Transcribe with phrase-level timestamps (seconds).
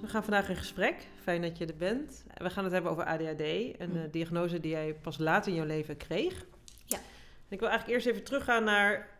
[0.00, 1.08] We gaan vandaag in gesprek.
[1.22, 2.24] Fijn dat je er bent.
[2.34, 3.96] We gaan het hebben over ADHD, een Hm.
[3.96, 6.46] eh, diagnose die jij pas later in jouw leven kreeg.
[6.84, 6.96] Ja.
[6.96, 9.14] En ik wil eigenlijk eerst even teruggaan naar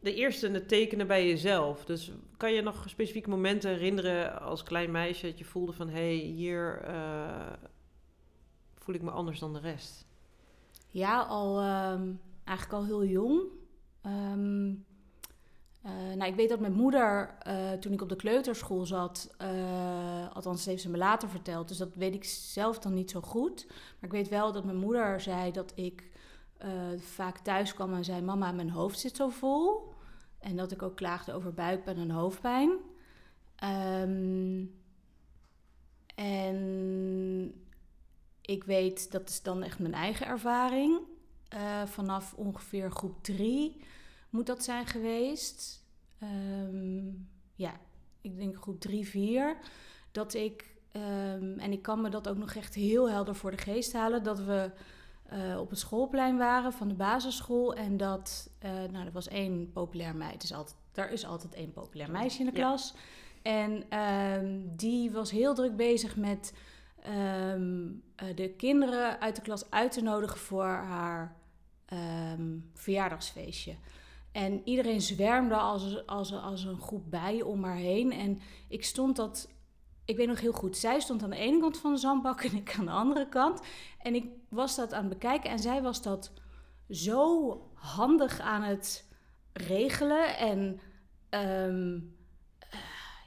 [0.00, 1.84] de eerste tekenen bij jezelf.
[1.84, 5.88] Dus kan je nog specifieke momenten herinneren als klein meisje dat je voelde van...
[5.88, 7.52] hé, hey, hier eh,
[8.76, 10.06] voel ik me anders dan de rest?
[10.90, 12.12] Ja, al ehm,
[12.44, 13.42] eigenlijk al heel jong.
[14.02, 14.72] Ehm,
[15.82, 20.34] eh, nou, ik weet dat mijn moeder, eh, toen ik op de kleuterschool zat, eh,
[20.34, 23.66] althans heeft ze me later verteld, dus dat weet ik zelf dan niet zo goed.
[23.68, 26.06] Maar ik weet wel dat mijn moeder zei dat ik
[26.98, 29.94] vaak thuis kwam en zei: Mama, mijn hoofd zit zo vol.
[30.38, 32.70] En dat ik ook klaagde over buikpijn en hoofdpijn.
[33.56, 34.64] Ehm,
[36.14, 37.66] en
[38.40, 40.98] ik weet, dat is dan echt mijn eigen ervaring.
[41.84, 43.80] Vanaf ongeveer groep drie
[44.30, 45.84] moet dat zijn geweest.
[46.18, 47.06] Ehm,
[47.54, 47.80] ja,
[48.20, 49.56] ik denk groep drie, vier.
[50.12, 53.58] Dat ik, ehm, en ik kan me dat ook nog echt heel helder voor de
[53.58, 54.70] geest halen, dat we
[55.28, 57.74] eh, op het schoolplein waren van de basisschool.
[57.74, 60.38] En dat, eh, nou, er was één populair meisje.
[60.38, 62.58] Dus altijd, er is altijd één populair meisje in de Ja.
[62.58, 62.94] klas.
[63.42, 66.52] En ehm, die was heel druk bezig met
[67.02, 67.54] eh,
[68.34, 71.36] de kinderen uit de klas uit te nodigen voor haar
[72.74, 73.76] verjaardagsfeestje.
[74.38, 78.12] En iedereen zwermde als, als, als een groep bijen om haar heen.
[78.12, 79.48] En ik stond dat,
[80.04, 82.56] ik weet nog heel goed, zij stond aan de ene kant van de zandbak en
[82.56, 83.60] ik aan de andere kant.
[83.98, 86.32] En ik was dat aan het bekijken en zij was dat
[86.90, 89.08] zo handig aan het
[89.52, 90.36] regelen.
[90.36, 90.80] En
[91.28, 91.98] ehm,
[92.58, 92.78] eh,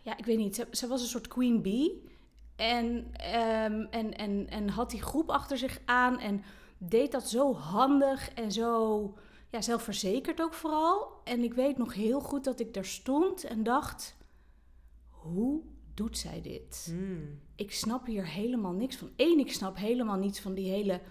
[0.04, 2.10] ja, ik weet niet, ze, ze was een soort queen bee.
[2.56, 6.44] En, ehm, en, en, en had die groep achter zich aan en
[6.78, 9.14] deed dat zo handig en zo
[9.52, 11.22] ja, zelfverzekerd ook vooral.
[11.24, 14.18] En ik weet nog heel goed dat ik daar stond en dacht:
[15.10, 15.62] hoe
[15.94, 16.88] doet zij dit?
[16.90, 17.40] Hmm.
[17.56, 19.10] Ik snap hier helemaal niks van.
[19.16, 21.02] Eén, ik snap helemaal niets van die hele,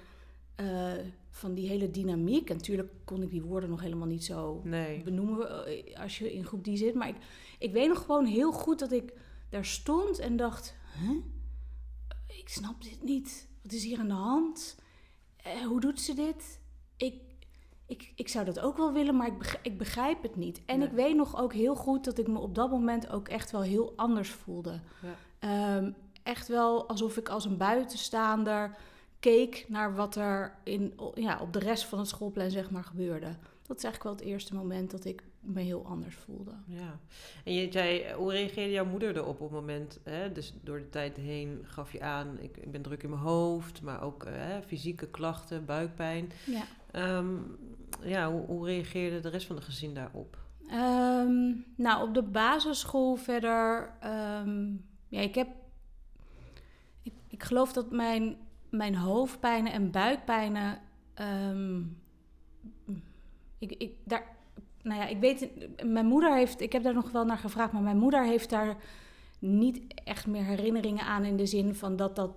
[0.54, 0.92] eh,
[1.30, 2.50] van die hele dynamiek.
[2.50, 5.02] En natuurlijk kon ik die woorden nog helemaal niet zo Nee.
[5.02, 6.94] benoemen eh, als je in groep die zit.
[6.94, 7.16] Maar ik,
[7.58, 9.12] ik weet nog gewoon heel goed dat ik
[9.48, 11.16] daar stond en dacht: huh?
[12.38, 13.48] ik snap dit niet.
[13.62, 14.78] Wat is hier aan de hand?
[15.36, 16.60] Eh, hoe doet ze dit?
[16.96, 17.14] Ik,
[17.90, 20.60] ik, ik zou dat ook wel willen, maar ik begrijp, ik begrijp het niet.
[20.66, 20.88] En Nee.
[20.88, 23.62] ik weet nog ook heel goed dat ik me op dat moment ook echt wel
[23.62, 24.80] heel anders voelde.
[25.02, 25.14] Ja.
[25.38, 25.92] Ehm,
[26.22, 28.76] echt wel alsof ik als een buitenstaander
[29.20, 33.36] keek naar wat er in, ja, op de rest van het schoolplein zeg maar, gebeurde.
[33.66, 36.52] Dat is eigenlijk wel het eerste moment dat ik me heel anders voelde.
[36.66, 36.98] Ja,
[37.44, 39.98] en je zei, hoe reageerde jouw moeder erop op het moment?
[40.04, 40.32] Hè?
[40.32, 43.82] Dus door de tijd heen gaf je aan, ik, ik ben druk in mijn hoofd,
[43.82, 46.32] maar ook eh, hè, fysieke klachten, buikpijn.
[46.46, 46.62] Ja.
[46.92, 47.36] Ehm,
[48.02, 50.38] ja, hoe, hoe reageerde de rest van de gezin daarop?
[50.68, 53.92] Ehm, nou, op de basisschool verder.
[54.00, 54.72] ehm,
[55.08, 55.48] ja, ik heb.
[57.02, 58.36] Ik, ik geloof dat mijn,
[58.68, 60.78] mijn hoofdpijnen en buikpijnen.
[63.58, 64.26] ik, ik, daar,
[64.82, 65.50] nou ja, ik weet.
[65.84, 66.60] Mijn moeder heeft.
[66.60, 68.76] Ik heb daar nog wel naar gevraagd, maar mijn moeder heeft daar
[69.38, 72.30] niet echt meer herinneringen aan in de zin van dat dat.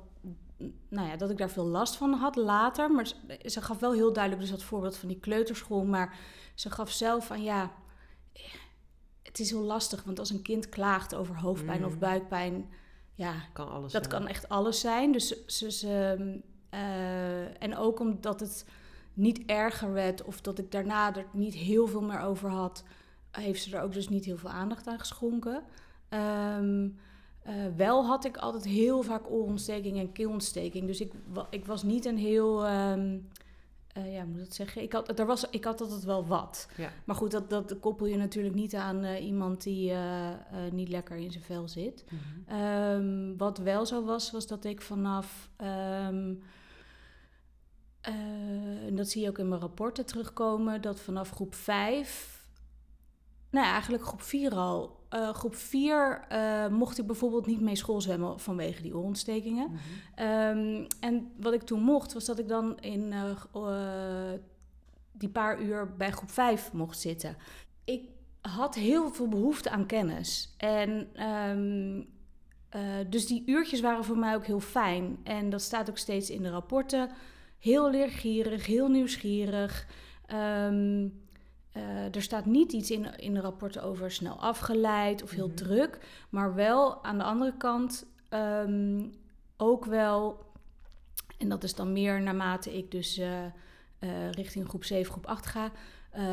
[0.89, 2.91] Nou ja, dat ik daar veel last van had later.
[2.91, 3.15] Maar ze,
[3.45, 5.83] ze gaf wel heel duidelijk dus dat voorbeeld van die kleuterschool.
[5.85, 6.15] Maar
[6.55, 7.71] ze gaf zelf van ja
[9.23, 11.85] het is heel lastig, want als een kind klaagt over hoofdpijn Mm.
[11.85, 12.69] of buikpijn,
[13.15, 14.19] ja, Kan alles dat zijn.
[14.21, 15.11] kan echt alles zijn.
[15.11, 18.65] Dus ze, eh, en ook omdat het
[19.13, 22.83] niet erger werd of dat ik daarna er niet heel veel meer over had,
[23.31, 25.63] heeft ze er ook dus niet heel veel aandacht aan geschonken.
[26.09, 26.89] Ehm,
[27.43, 30.87] eh, wel had ik altijd heel vaak oorontsteking en keelontsteking.
[30.87, 32.65] Dus ik, wa- ik was niet een heel.
[32.65, 33.17] ehm,
[33.93, 34.81] eh, ja, hoe moet ik dat zeggen?
[34.81, 36.67] Ik had, er was, ik had altijd wel wat.
[36.77, 36.89] Ja.
[37.05, 39.93] Maar goed, dat, dat koppel je natuurlijk niet aan eh, iemand die
[40.71, 42.05] niet lekker in zijn vel zit.
[42.09, 42.59] Mhm.
[42.59, 45.49] Ehm, wat wel zo was, was dat ik vanaf.
[45.57, 46.33] ehm,
[48.01, 48.13] eh,
[48.85, 52.47] en dat zie je ook in mijn rapporten terugkomen, dat vanaf groep 5.
[53.49, 55.02] Nou ja, eigenlijk groep 4 al.
[55.13, 59.71] Eh, groep 4 eh, mocht ik bijvoorbeeld niet mee school zwemmen vanwege die oorontstekingen.
[59.71, 59.79] Mhm.
[60.15, 64.31] Ehm, en wat ik toen mocht, was dat ik dan in eh,
[65.11, 67.37] die paar uur bij groep 5 mocht zitten.
[67.83, 68.09] Ik
[68.41, 70.53] had heel veel behoefte aan kennis.
[70.57, 72.01] En ehm,
[72.69, 75.17] eh, dus die uurtjes waren voor mij ook heel fijn.
[75.23, 77.09] En dat staat ook steeds in de rapporten.
[77.59, 79.87] Heel leergierig, heel nieuwsgierig.
[80.25, 81.07] Ehm,
[81.73, 85.55] eh, er staat niet iets in, in de rapporten over snel afgeleid of heel Mhm.
[85.55, 85.99] druk.
[86.29, 89.05] Maar wel aan de andere kant ehm,
[89.57, 90.45] ook wel,
[91.37, 93.45] en dat is dan meer naarmate ik dus eh,
[93.99, 95.71] eh, richting groep 7, groep 8 ga,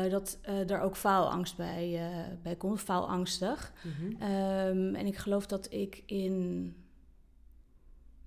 [0.09, 2.01] dat er ook faalangst bij,
[2.43, 3.73] bij komt, faalangstig.
[3.83, 6.65] Mm um, en ik geloof dat ik in,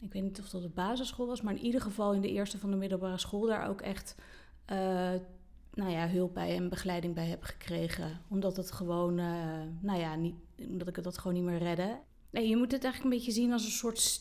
[0.01, 2.59] ik weet niet of dat de basisschool was, maar in ieder geval in de eerste
[2.59, 4.15] van de middelbare school daar ook echt
[5.75, 8.21] nou ja, hulp bij en begeleiding bij heb gekregen.
[8.29, 9.15] Omdat het gewoon,
[9.81, 10.35] nou ja, niet,
[10.69, 11.99] omdat ik dat gewoon niet meer redde.
[12.31, 14.21] Nee, je moet het eigenlijk een beetje zien als een soort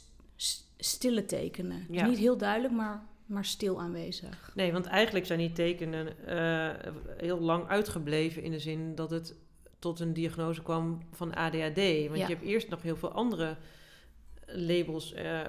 [0.77, 1.87] stille tekenen.
[1.89, 2.05] Ja.
[2.07, 4.51] Niet heel duidelijk, maar maar stil aanwezig.
[4.55, 9.35] Nee, want eigenlijk zijn die tekenen eh, heel lang uitgebleven in de zin dat het
[9.79, 12.07] tot een diagnose kwam van ADHD.
[12.07, 13.57] Want je hebt eerst nog heel veel andere
[14.45, 15.41] labels uh,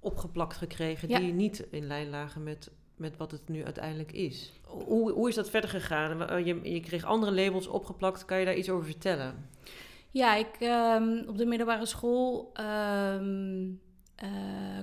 [0.00, 2.70] opgeplakt gekregen die niet in lijn lagen met,
[3.02, 4.52] met wat het nu uiteindelijk is.
[4.62, 6.28] Hoe, hoe is dat verder gegaan?
[6.28, 8.24] Eh, je, je kreeg andere labels opgeplakt.
[8.24, 9.48] Kan je daar iets over vertellen?
[10.10, 13.80] Ja, ik, um, op de middelbare school um,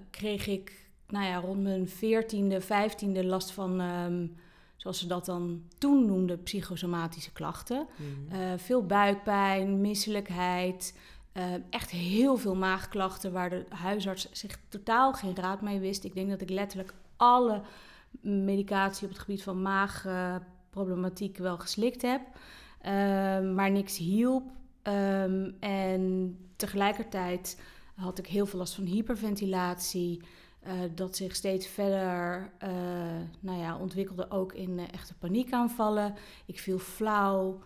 [0.10, 4.28] kreeg ik nou ja, rond mijn veertiende, vijftiende last van, ehm,
[4.76, 7.88] zoals ze dat dan toen noemden, psychosomatische klachten.
[7.96, 8.42] Mhm.
[8.42, 10.98] Eh, veel buikpijn, misselijkheid,
[11.34, 16.04] uh, echt heel veel maagklachten waar de huisarts zich totaal geen raad mee wist.
[16.04, 17.62] Ik denk dat ik letterlijk alle
[18.22, 22.22] medicatie op het gebied van maagproblematiek wel geslikt heb,
[22.82, 24.52] ehm, maar niks hielp.
[24.84, 27.62] Um, en tegelijkertijd
[27.96, 30.22] had ik heel veel last van hyperventilatie.
[30.68, 32.70] Uh, dat zich steeds verder uh,
[33.40, 36.14] nou ja, ontwikkelde ook in uh, echte paniekaanvallen.
[36.46, 37.60] Ik viel flauw,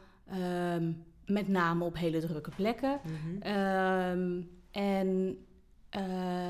[0.75, 2.99] um, met name op hele drukke plekken.
[3.03, 3.53] Mm -hmm.
[3.55, 5.37] um, en,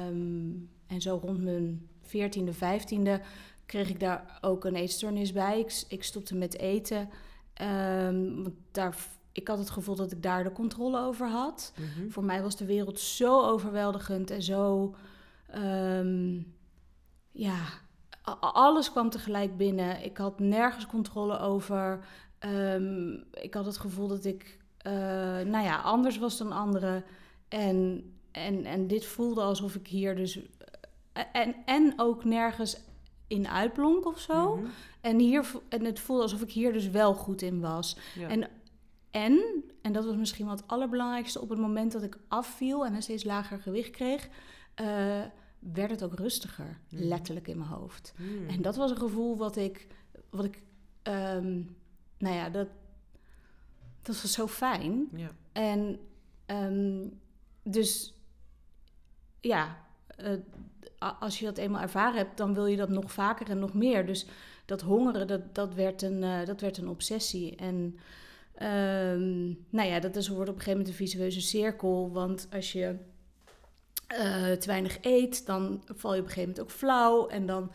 [0.09, 3.21] um, en zo rond mijn 14e, 15e
[3.65, 5.59] kreeg ik daar ook een eetstoornis bij.
[5.59, 7.09] Ik, ik stopte met eten.
[8.43, 8.95] want daar,
[9.31, 11.73] ik had het gevoel dat ik daar de controle over had.
[11.77, 12.11] Mm -hmm.
[12.11, 14.95] Voor mij was de wereld zo overweldigend en zo
[15.55, 16.53] Um,
[17.31, 17.57] ja,
[18.39, 20.03] alles kwam tegelijk binnen.
[20.03, 22.05] Ik had nergens controle over.
[22.39, 24.57] Um, ik had het gevoel dat ik,
[24.87, 24.93] uh,
[25.39, 27.03] nou ja, anders was dan anderen.
[27.47, 30.39] En, en, en dit voelde alsof ik hier dus.
[31.13, 32.77] Eh, en, en ook nergens
[33.27, 34.55] in uitblonk of zo.
[34.55, 34.71] Mm -hmm.
[35.01, 37.97] En, hier, en het voelde alsof ik hier dus wel goed in was.
[38.15, 38.29] Ja.
[38.29, 38.49] En,
[39.11, 42.93] en, en dat was misschien wel het allerbelangrijkste, op het moment dat ik afviel en
[42.93, 44.29] een steeds lager gewicht kreeg.
[44.81, 45.21] Uh,
[45.59, 46.99] werd het ook rustiger, mm.
[46.99, 48.13] letterlijk in mijn hoofd.
[48.17, 48.47] Mm.
[48.49, 49.87] En dat was een gevoel wat ik,
[50.29, 50.63] wat ik,
[51.03, 51.75] um,
[52.17, 52.67] nou ja, dat,
[54.01, 55.07] dat was zo fijn.
[55.15, 55.31] Ja.
[55.51, 55.99] En
[56.45, 57.19] um,
[57.63, 58.13] dus,
[59.39, 59.85] ja,
[60.19, 60.39] uh,
[61.19, 64.05] als je dat eenmaal ervaren hebt, dan wil je dat nog vaker en nog meer.
[64.05, 64.25] Dus
[64.65, 67.55] dat hongeren, dat, dat, werd, een, uh, dat werd een obsessie.
[67.55, 67.75] En
[68.61, 72.11] um, nou ja, dat is, wordt op een gegeven moment een visueuze cirkel.
[72.11, 72.95] Want als je
[74.11, 77.27] uh, te weinig eet, dan val je op een gegeven moment ook flauw.
[77.27, 77.71] En dan,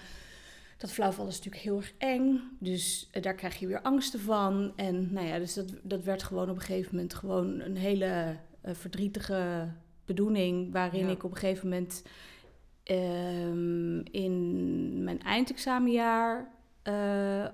[0.77, 2.57] dat flauwvallen is natuurlijk heel erg eng.
[2.59, 4.73] Dus uh, daar krijg je weer angsten van.
[4.77, 8.37] En nou ja, dus dat, dat werd gewoon op een gegeven moment gewoon een hele
[8.63, 9.69] verdrietige
[10.05, 10.73] bedoeling.
[10.73, 11.13] Waarin ja.
[11.13, 12.03] ik op een gegeven moment
[12.91, 16.57] um, in mijn eindexamenjaar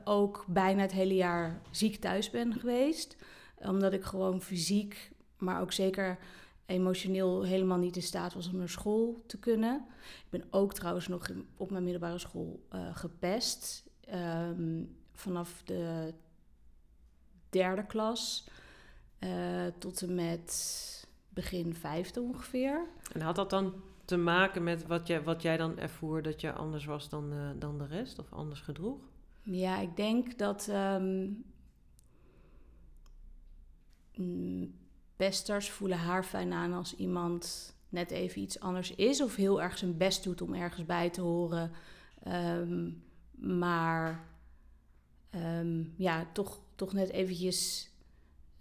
[0.05, 3.17] ook bijna het hele jaar ziek thuis ben geweest.
[3.59, 6.19] Omdat ik gewoon fysiek, maar ook zeker
[6.67, 9.87] emotioneel helemaal niet in staat was om naar school te kunnen.
[10.25, 13.85] Ik ben ook trouwens nog op mijn middelbare school uh, gepest.
[14.15, 16.15] Um, vanaf de
[17.51, 18.49] derde klas
[19.21, 22.87] uh, tot en met begin vijfde ongeveer.
[23.13, 26.53] En had dat dan te maken met wat, je, wat jij dan ervoer dat je
[26.53, 28.99] anders was dan, uh, dan de rest of anders gedroeg?
[29.43, 31.45] Ja, ik denk dat um,
[35.17, 39.79] pesters voelen haar fijn aan als iemand net even iets anders is of heel erg
[39.79, 41.71] zijn best doet om ergens bij te horen.
[42.29, 44.29] Um, maar
[45.35, 47.91] um, ja, toch, toch net eventjes,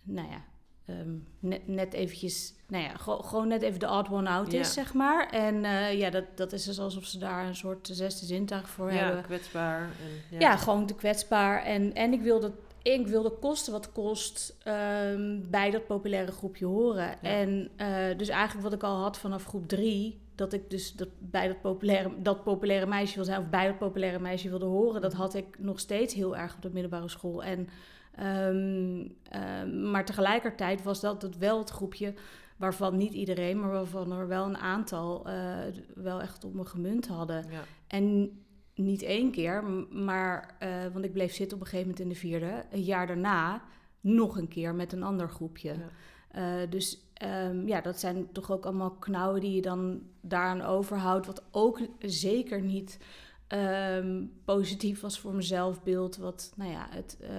[0.01, 0.45] nou ja,
[0.89, 4.59] um, net, net eventjes, nou ja, gewoon net even de odd one out ja.
[4.59, 5.29] is, zeg maar.
[5.29, 8.91] En uh, ja, dat, dat is dus alsof ze daar een soort zesde zintuig voor
[8.91, 9.23] ja, hebben.
[9.23, 9.81] Kwetsbaar.
[9.81, 10.39] En, ja.
[10.39, 11.63] ja, gewoon te kwetsbaar.
[11.63, 16.65] En, en ik wil dat ik wilde kosten wat kost um, bij dat populaire groepje
[16.65, 17.05] horen.
[17.05, 17.17] Ja.
[17.21, 21.07] En uh, dus eigenlijk wat ik al had vanaf groep drie, dat ik dus dat
[21.19, 25.01] bij dat populaire, dat populaire meisje wil zijn, of bij dat populaire meisje wilde horen,
[25.01, 27.43] dat had ik nog steeds heel erg op de middelbare school.
[27.43, 27.69] En,
[28.20, 32.13] um, um, maar tegelijkertijd was dat het wel het groepje
[32.58, 35.58] waarvan niet iedereen, maar waarvan er wel een aantal uh,
[35.96, 37.46] wel echt op me gemunt hadden.
[37.50, 37.62] Ja.
[37.88, 38.38] En
[38.75, 42.20] niet één keer, maar, uh, want ik bleef zitten op een gegeven moment in de
[42.20, 42.65] vierde.
[42.72, 43.62] Een jaar daarna
[44.00, 45.74] nog een keer met een ander groepje.
[45.74, 46.62] Ja.
[46.63, 47.08] Uh, dus
[47.48, 51.25] um, ja, dat zijn toch ook allemaal knauwen die je dan daaraan overhoudt.
[51.25, 53.00] Wat ook zeker niet
[53.47, 57.29] Ehm, positief was voor mijn zelfbeeld, wat nou ja, het, eh,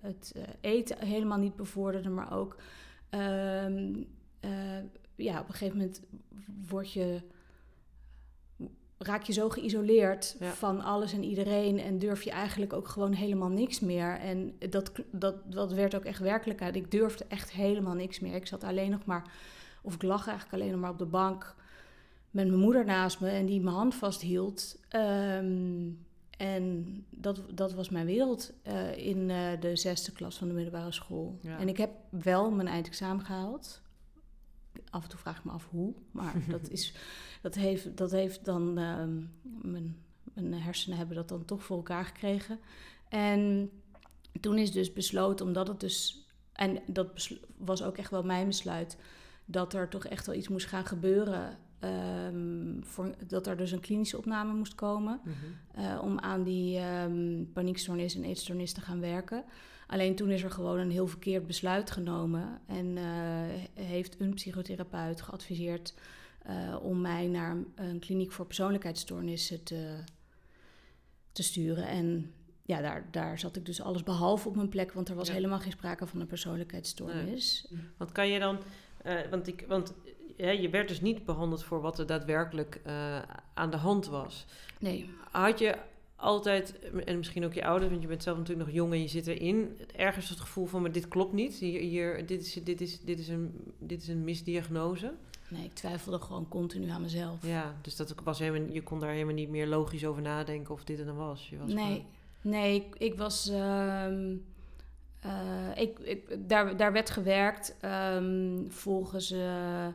[0.00, 2.56] het eh, eten helemaal niet bevorderde, maar ook
[3.10, 3.94] ehm,
[4.40, 4.50] eh,
[5.14, 6.02] ja, op een gegeven moment
[6.68, 7.20] word je,
[8.98, 10.52] raak je zo geïsoleerd Ja.
[10.52, 14.18] van alles en iedereen en durf je eigenlijk ook gewoon helemaal niks meer.
[14.18, 16.76] En dat, dat, dat werd ook echt werkelijkheid.
[16.76, 18.34] Ik durfde echt helemaal niks meer.
[18.34, 19.30] Ik zat alleen nog maar,
[19.82, 21.54] of ik lag eigenlijk alleen nog maar op de bank
[22.34, 24.80] met mijn moeder naast me en die mijn hand vasthield.
[24.88, 25.90] Ehm,
[26.36, 30.92] en dat, dat was mijn wereld eh, in eh, de zesde klas van de middelbare
[30.92, 31.38] school.
[31.42, 31.58] Ja.
[31.58, 33.82] En ik heb wel mijn eindexamen gehaald.
[34.90, 36.94] Af en toe vraag ik me af hoe, maar dat, is,
[37.42, 38.78] dat, heeft, dat heeft dan...
[38.78, 39.20] ehm,
[39.70, 39.96] mijn,
[40.32, 42.58] mijn hersenen hebben dat dan toch voor elkaar gekregen.
[43.08, 43.70] En
[44.40, 46.26] toen is dus besloten, omdat het dus...
[46.52, 48.96] En dat was ook echt wel mijn besluit...
[49.44, 51.58] dat er toch echt wel iets moest gaan gebeuren...
[51.84, 55.20] ehm, voor, dat er dus een klinische opname moest komen...
[55.24, 55.34] Mhm.
[55.84, 59.44] eh, om aan die ehm paniekstoornis en eetstoornis te gaan werken.
[59.86, 62.60] Alleen toen is er gewoon een heel verkeerd besluit genomen.
[62.66, 65.94] En eh, heeft een psychotherapeut geadviseerd
[66.42, 69.96] eh, om mij naar een, kliniek voor persoonlijkheidsstoornissen te,
[71.32, 71.86] te sturen.
[71.86, 75.28] En ja, daar, daar zat ik dus alles behalve op mijn plek, want er was
[75.28, 75.34] Ja.
[75.34, 77.72] helemaal geen sprake van een persoonlijkheidsstoornis.
[77.96, 78.58] Want kan je dan,
[79.30, 79.94] want, ik, want
[80.36, 83.18] je werd dus niet behandeld voor wat er daadwerkelijk eh,
[83.54, 84.46] aan de hand was.
[84.78, 85.10] Nee.
[85.30, 85.74] Had je
[86.16, 89.08] altijd, en misschien ook je ouders, want je bent zelf natuurlijk nog jong en je
[89.08, 92.80] zit erin, ergens het gevoel van, maar dit klopt niet, hier, hier, dit, is, dit,
[92.80, 95.12] is, dit, is een, dit is een misdiagnose?
[95.48, 97.46] nee, ik twijfelde gewoon continu aan mezelf.
[97.46, 100.84] Ja, dus dat was helemaal, je kon daar helemaal niet meer logisch over nadenken of
[100.84, 101.48] dit er dan was.
[101.48, 102.04] Je was Nee, gewoon-
[102.40, 103.48] nee ik, ik was.
[103.48, 104.34] ehm,
[105.20, 109.86] eh, ik, ik, daar, daar werd gewerkt ehm, volgens eh,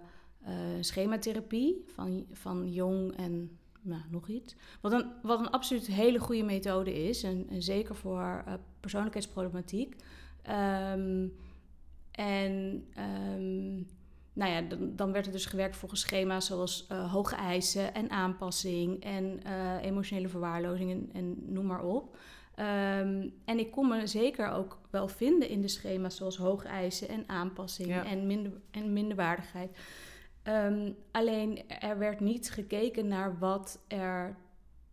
[0.49, 4.55] eh, schematherapie van, van jong en nou, nog iets.
[4.81, 9.95] Wat een, wat een absoluut hele goede methode is, en, en zeker voor eh, persoonlijkheidsproblematiek.
[10.41, 11.27] Ehm,
[12.11, 13.75] en ehm,
[14.33, 18.09] nou ja, dan, dan werd er dus gewerkt volgens schema's zoals eh, hoge eisen en
[18.09, 19.41] aanpassing en
[19.81, 22.17] emotionele verwaarlozing en, en noem maar op.
[22.59, 27.07] Ehm, en ik kon me zeker ook wel vinden in de schema's zoals hoge eisen
[27.07, 28.05] en aanpassing Ja.
[28.05, 29.77] en, minder, en minderwaardigheid.
[30.43, 34.36] Ehm, alleen er werd niet gekeken naar wat er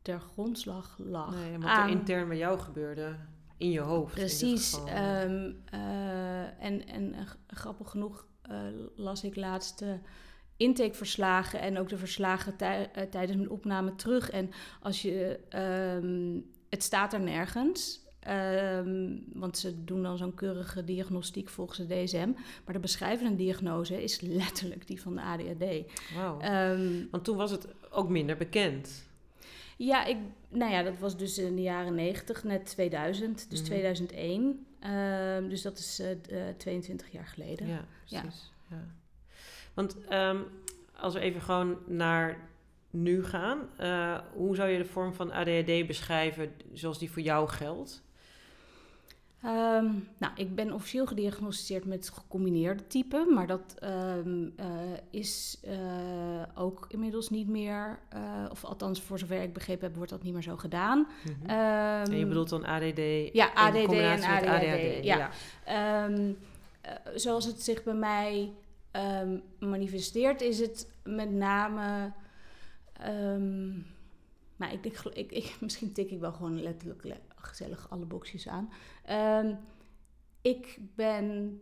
[0.03, 1.35] ter grondslag lag.
[1.35, 3.17] Nee, en wat aan- er intern bij jou gebeurde,
[3.57, 4.15] in je hoofd.
[4.15, 4.85] Precies.
[4.85, 8.57] ehm, eh, en en eh, grappig genoeg eh,
[8.97, 9.99] las ik laatst de
[10.57, 14.31] intakeverslagen en ook de verslagen tij- tijdens mijn opname terug.
[14.31, 14.50] En
[14.81, 18.05] als je, ehm, het staat er nergens.
[18.26, 22.28] Ehm, want ze doen dan zo'n keurige diagnostiek volgens de DSM.
[22.64, 25.64] Maar de beschrijvende diagnose is letterlijk die van de ADHD.
[26.14, 26.40] Wauw.
[26.40, 29.04] Ehm, Want toen was het ook minder bekend.
[29.76, 30.16] Ja, ik,
[30.49, 33.68] nou ja, dat was dus in de jaren 90, net 2000, dus Mhm.
[33.68, 34.66] 2001.
[34.80, 37.66] Ehm, dus dat is eh, d- eh, 22 jaar geleden.
[37.66, 38.52] Ja, precies.
[38.71, 38.85] Ja.
[39.75, 39.97] Want
[40.97, 42.49] als we even gewoon naar
[42.90, 47.49] nu gaan, eh, hoe zou je de vorm van ADHD beschrijven zoals die voor jou
[47.49, 48.02] geldt?
[49.47, 54.69] Ehm, nou, ik ben officieel gediagnosticeerd met gecombineerde type, maar dat ehm, eh,
[55.11, 60.11] is eh, ook inmiddels niet meer, eh, of althans voor zover ik begrepen heb, wordt
[60.11, 60.99] dat niet meer zo gedaan.
[61.25, 61.50] Mhm.
[61.50, 62.99] Ehm, en je bedoelt dan ADD
[63.33, 65.31] ja, in ADD en combinatie met ADHD, ja.
[65.65, 66.11] ja.
[67.15, 68.53] Zoals het zich bij mij
[69.59, 72.12] manifesteert, is het met name.
[74.57, 78.49] nou, ik, denk, ik, ik, misschien tik ik wel gewoon letterlijk le- gezellig alle boxjes
[78.49, 78.73] aan.
[79.05, 79.55] Ehm,
[80.43, 81.61] ik ben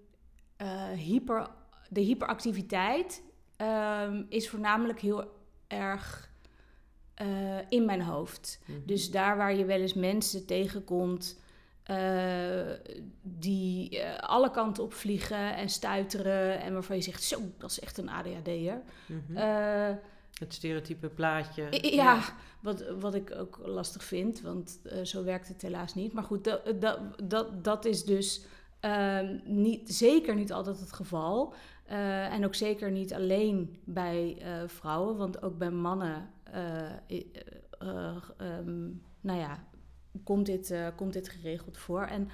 [0.57, 1.51] eh, hyper.
[1.89, 3.23] De hyperactiviteit
[3.57, 5.33] ehm, is voornamelijk heel
[5.67, 6.33] erg
[7.15, 8.61] eh, in mijn hoofd.
[8.65, 8.79] Mhm.
[8.87, 11.43] Dus daar waar je wel eens mensen tegenkomt
[11.83, 12.71] eh,
[13.23, 17.99] die alle kanten op vliegen en stuiteren en waarvan je zegt, zo, dat is echt
[17.99, 18.83] een ADHD'er.
[19.35, 19.91] Eh,
[20.35, 21.69] het stereotype plaatje.
[21.95, 22.21] Ja,
[22.61, 26.13] Wat, wat ik ook lastig vind, want eh, zo werkt het helaas niet.
[26.13, 26.99] Maar goed, dat, dat,
[27.31, 28.45] dat, dat is dus
[28.81, 31.55] ehm, niet, zeker niet altijd het geval.
[31.85, 37.23] Eh, en ook zeker niet alleen bij eh, vrouwen, want ook bij mannen, eh, eh,
[37.79, 38.83] eh, ehm,
[39.21, 39.65] nou ja,
[40.25, 42.03] komt dit, eh, komt dit geregeld voor.
[42.03, 42.29] En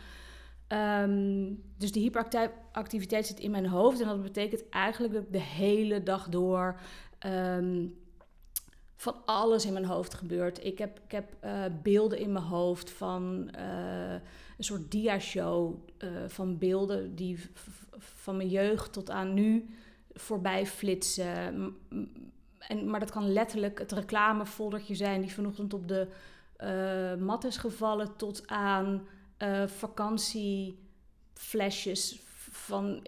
[0.67, 5.41] ehm, dus die hyperactiviteit zit in mijn hoofd en dat betekent eigenlijk dat ik de
[5.41, 6.81] hele dag door
[7.21, 7.87] ehm,
[9.01, 10.65] van alles in mijn hoofd gebeurt.
[10.65, 14.13] Ik heb, ik heb eh, beelden in mijn hoofd van eh,
[14.59, 17.39] een soort dia-show eh, van beelden die
[17.99, 19.75] van mijn jeugd tot aan nu
[20.13, 21.75] voorbij flitsen.
[22.59, 26.09] En, maar dat kan letterlijk het reclamefoldertje zijn die vanochtend op de
[27.19, 29.07] mat is gevallen tot aan
[29.67, 33.03] vakantieflesjes van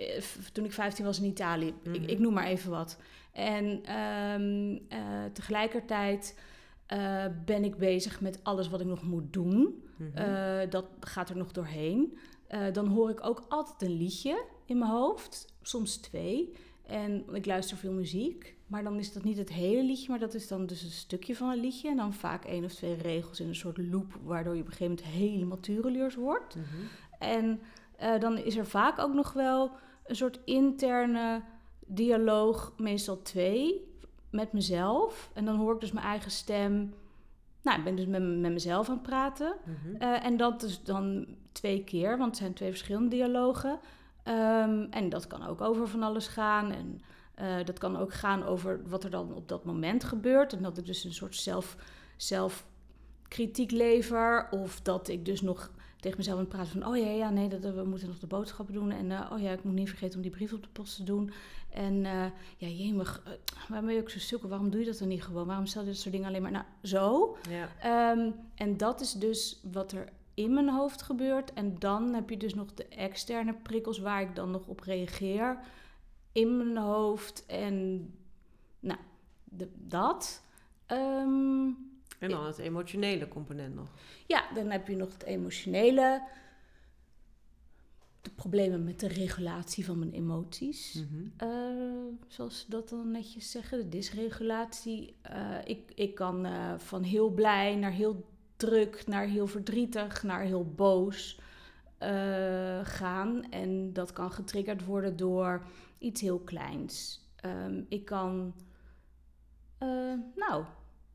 [0.53, 1.67] toen ik 15 was in Italië.
[1.67, 2.09] ik, Mhm.
[2.09, 2.99] ik noem maar even wat.
[3.33, 6.41] En ehm, eh, tegelijkertijd
[6.87, 9.83] eh, ben ik bezig met alles wat ik nog moet doen.
[9.97, 10.17] Mhm.
[10.17, 12.19] Eh, dat gaat er nog doorheen.
[12.73, 16.53] Dan hoor ik ook altijd een liedje in mijn hoofd, soms twee.
[16.87, 20.35] En ik luister veel muziek, maar dan is dat niet het hele liedje, maar dat
[20.35, 21.89] is dan dus een stukje van een liedje.
[21.89, 24.73] En dan vaak één of twee regels in een soort loop, waardoor je op een
[24.73, 26.57] gegeven moment helemaal tureluurs wordt.
[26.57, 26.65] Mhm.
[27.19, 27.61] En
[28.21, 29.71] dan is er vaak ook nog wel
[30.07, 31.43] een soort interne
[31.87, 33.91] dialoog, meestal twee,
[34.31, 35.31] met mezelf.
[35.35, 36.95] En dan hoor ik dus mijn eigen stem.
[37.63, 39.57] Nou, ik ben dus met, met mezelf aan het praten.
[39.65, 39.97] Mhm.
[39.97, 43.81] Eh, en dat is dan twee keer, want het zijn twee verschillende dialogen.
[44.23, 46.73] Ehm, en dat kan ook over van alles gaan.
[46.73, 47.01] En
[47.35, 50.53] eh, dat kan ook gaan over wat er dan op dat moment gebeurt.
[50.53, 51.77] En dat ik dus een soort zelf,
[52.17, 54.49] zelfkritiek lever.
[54.51, 55.71] Of dat ik dus nog
[56.03, 56.87] tegen mezelf aan het praten van...
[56.87, 58.91] oh ja, ja, nee, dat, we moeten nog de boodschappen doen.
[58.91, 61.03] En eh, oh ja, ik moet niet vergeten om die brief op de post te
[61.03, 61.33] doen.
[61.71, 63.33] En eh ja, jemig, uh,
[63.69, 64.49] waarom ben je ook zo sukkel?
[64.49, 65.47] Waarom doe je dat dan niet gewoon?
[65.47, 66.51] Waarom stel je dit soort dingen alleen maar...
[66.51, 67.37] Nou, zo.
[67.51, 67.69] Ja.
[67.81, 71.53] Ehm, en dat is dus wat er in mijn hoofd gebeurt.
[71.53, 75.59] En dan heb je dus nog de externe prikkels waar ik dan nog op reageer.
[76.33, 78.07] In mijn hoofd en
[78.81, 78.99] nou,
[79.45, 80.43] de, dat.
[80.87, 81.71] Ehm,
[82.23, 83.89] En dan het emotionele component nog.
[84.27, 86.23] ja, dan heb je nog het emotionele.
[88.21, 90.95] De problemen met de regulatie van mijn emoties.
[90.95, 91.27] Mhm.
[91.37, 91.49] Eh,
[92.27, 95.17] zoals ze dat dan netjes zeggen, de dysregulatie.
[95.23, 100.43] Eh, ik, ik kan eh, van heel blij naar heel druk, naar heel verdrietig, naar
[100.43, 101.41] heel boos
[102.83, 103.51] gaan.
[103.51, 105.67] En dat kan getriggerd worden door
[105.99, 107.21] iets heel kleins.
[107.37, 108.55] Ehm, ik kan,
[110.35, 110.65] nou,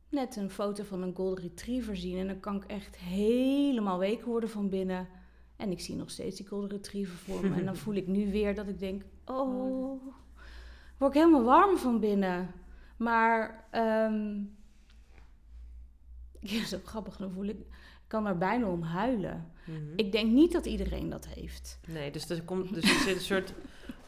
[0.10, 4.24] net een foto van een golden retriever zien en dan kan ik echt helemaal week
[4.24, 5.08] worden van binnen.
[5.56, 7.56] En ik zie nog steeds die golden retriever voor me.
[7.56, 10.02] en dan voel ik nu weer dat ik denk, oh,
[10.98, 12.54] word ik helemaal warm van binnen.
[12.98, 14.36] Maar, ehm
[16.54, 17.67] ja, zo grappig, dan voel ik, ik
[18.08, 19.52] kan er bijna om huilen.
[19.65, 19.93] Mhm.
[19.96, 21.80] Ik denk niet dat iedereen dat heeft.
[21.88, 23.54] Nee, dus er komt dus er zit een soort.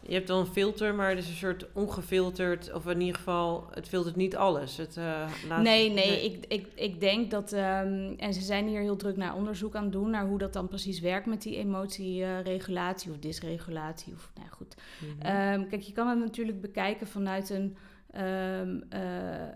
[0.10, 3.68] Je hebt dan een filter, maar het is een soort ongefilterd, of in ieder geval,
[3.74, 4.78] het filtert niet alles.
[4.78, 8.80] Het, eh, laat, Nee, nee, Ik, ik, ik denk dat, ehm, en ze zijn hier
[8.80, 11.58] heel druk naar onderzoek aan het doen, naar hoe dat dan precies werkt met die
[11.58, 14.14] emotieregulatie of dysregulatie.
[14.14, 14.76] Of, nou goed.
[15.00, 15.28] Mhm.
[15.28, 17.78] Ehm, kijk, je kan het natuurlijk bekijken vanuit een,
[18.12, 19.02] ehm, eh,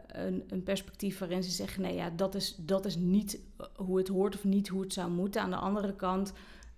[0.07, 3.39] een, een perspectief waarin ze zeggen: nee, ja, dat is, dat is niet
[3.75, 5.41] hoe het hoort of niet hoe het zou moeten.
[5.41, 6.33] Aan de andere kant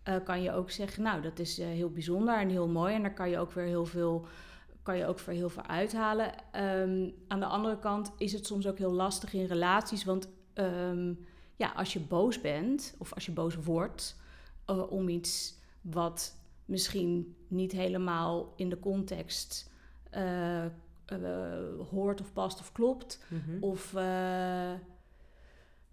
[0.05, 2.95] eh, kan je ook zeggen: nou, dat is eh, heel bijzonder en heel mooi.
[2.95, 4.25] En daar kan je ook weer heel veel.
[4.83, 6.31] Kan je ook weer heel veel uithalen.
[6.51, 10.03] Ehm, aan de andere kant is het soms ook heel lastig in relaties.
[10.03, 11.13] Want ehm,
[11.55, 14.15] ja, als je boos bent of als je boos wordt
[14.65, 19.73] eh, om iets wat misschien niet helemaal in de context
[21.89, 23.23] hoort of past of klopt.
[23.27, 23.63] Mhm.
[23.63, 23.93] Of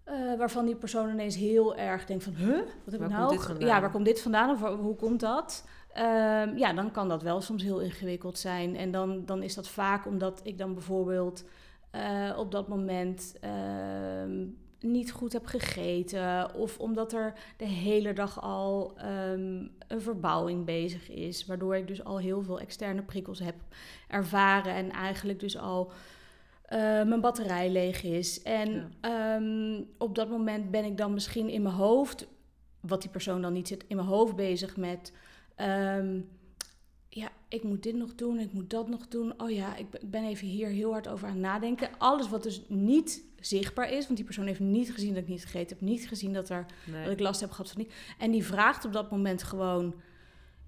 [0.03, 2.33] eh, waarvan die persoon ineens heel erg denkt van...
[2.33, 3.65] Huh, wat heb Waar ik nou?
[3.65, 4.49] Ja, waar komt dit vandaan?
[4.49, 5.67] Of hoe komt dat?
[5.93, 8.75] Ehm, ja, dan kan dat wel soms heel ingewikkeld zijn.
[8.75, 11.43] En dan, dan is dat vaak omdat ik dan bijvoorbeeld
[11.91, 13.35] eh, op dat moment...
[13.41, 14.45] ehm,
[14.83, 16.55] niet goed heb gegeten.
[16.55, 21.45] Of omdat er de hele dag al ehm, een verbouwing bezig is.
[21.45, 23.55] Waardoor ik dus al heel veel externe prikkels heb
[24.07, 24.73] ervaren.
[24.73, 25.91] En eigenlijk dus al
[26.73, 28.41] eh, mijn batterij leeg is.
[28.41, 32.27] En ehm, op dat moment ben ik dan misschien in mijn hoofd,
[32.79, 35.13] wat die persoon dan niet zit, in mijn hoofd bezig met.
[35.55, 36.19] ehm,
[37.09, 39.41] ja, ik moet dit nog doen, ik moet dat nog doen.
[39.41, 41.89] Oh ja, ik ben- even hier heel hard over aan het nadenken.
[41.97, 45.43] Alles wat dus niet zichtbaar is, want die persoon heeft niet gezien dat ik niet
[45.45, 47.03] gegeten heb, niet gezien dat, er, Nee.
[47.03, 47.93] dat ik last heb gehad van niet.
[48.19, 49.93] En die vraagt op dat moment gewoon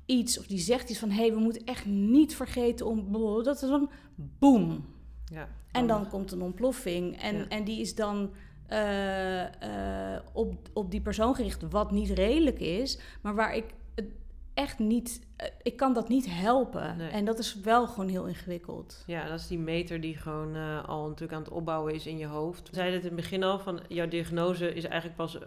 [0.06, 3.12] iets, of die zegt iets van: hé, hey, we moeten echt niet vergeten om.
[3.44, 4.86] Dat is dan boem.
[5.32, 5.48] Ja.
[5.72, 7.22] En dan komt een ontploffing.
[7.22, 7.48] En, Ja.
[7.48, 8.34] en die is dan
[8.68, 14.06] eh, eh, op, op die persoon gericht, wat niet redelijk is, maar waar ik het
[14.54, 15.22] echt niet.
[15.36, 16.98] eh, ik kan dat niet helpen.
[16.98, 17.10] Nee.
[17.10, 19.04] En dat is wel gewoon heel ingewikkeld.
[19.08, 22.26] Ja, dat is die meter die gewoon al natuurlijk aan het opbouwen is in je
[22.28, 22.70] hoofd.
[22.70, 25.38] We zeiden het in het begin al, van jouw diagnose is eigenlijk pas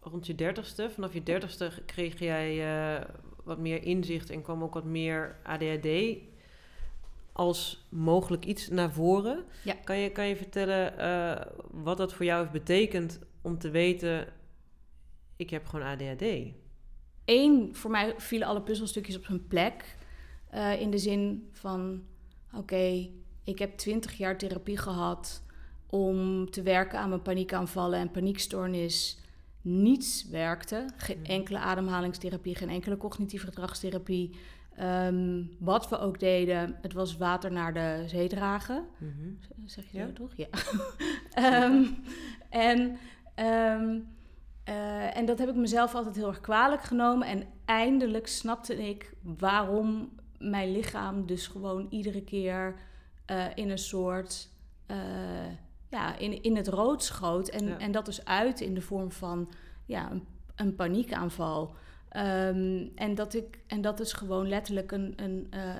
[0.00, 0.90] rond je dertigste.
[0.90, 2.66] Vanaf je dertigste kreeg jij
[3.44, 5.86] wat meer inzicht en kwam ook wat meer ADHD
[7.38, 9.44] als mogelijk iets naar voren.
[9.64, 9.74] Ja.
[9.84, 14.26] Kan, je, kan je vertellen eh, wat dat voor jou heeft betekend om te weten,
[15.36, 16.24] ik heb gewoon ADHD?
[17.24, 19.96] Eén, voor mij vielen alle puzzelstukjes op hun plek.
[20.50, 22.02] Eh, in de zin van:
[22.54, 23.08] oké,
[23.44, 25.42] ik heb twintig jaar therapie gehad
[25.86, 29.18] om te werken aan mijn paniekaanvallen en paniekstoornis.
[29.62, 30.86] niets werkte.
[30.96, 31.30] Geen Mhm.
[31.30, 34.36] enkele ademhalingstherapie, geen enkele cognitieve gedragstherapie.
[34.78, 38.84] Ehm, wat we ook deden, het was water naar de zee dragen.
[38.98, 39.30] Mhm.
[39.64, 40.06] Zeg je Ja.
[40.06, 40.34] zo toch?
[40.36, 40.46] Ja.
[41.30, 41.84] Ehm,
[42.50, 42.96] en,
[43.34, 43.98] ehm,
[44.64, 47.26] eh, en dat heb ik mezelf altijd heel erg kwalijk genomen.
[47.28, 52.74] En eindelijk snapte ik waarom mijn lichaam dus gewoon iedere keer
[53.24, 54.48] eh, in een soort...
[54.86, 54.96] eh,
[55.90, 57.48] ja, in, in het rood schoot.
[57.48, 57.78] En, Ja.
[57.78, 59.50] en dat dus uit in de vorm van
[59.86, 61.74] ja, een, een paniekaanval.
[62.08, 65.12] Ehm, en, dat ik, en dat is gewoon letterlijk een...
[65.16, 65.74] een eh,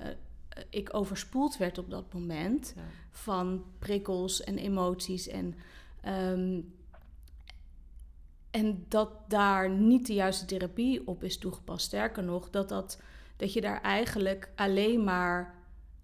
[0.71, 2.83] ik overspoeld werd op dat moment Ja.
[3.11, 5.29] van prikkels en emoties.
[5.29, 5.55] En,
[6.01, 6.61] ehm,
[8.51, 11.87] en dat daar niet de juiste therapie op is toegepast.
[11.87, 13.01] Sterker nog, dat, dat,
[13.37, 15.55] dat je daar eigenlijk alleen maar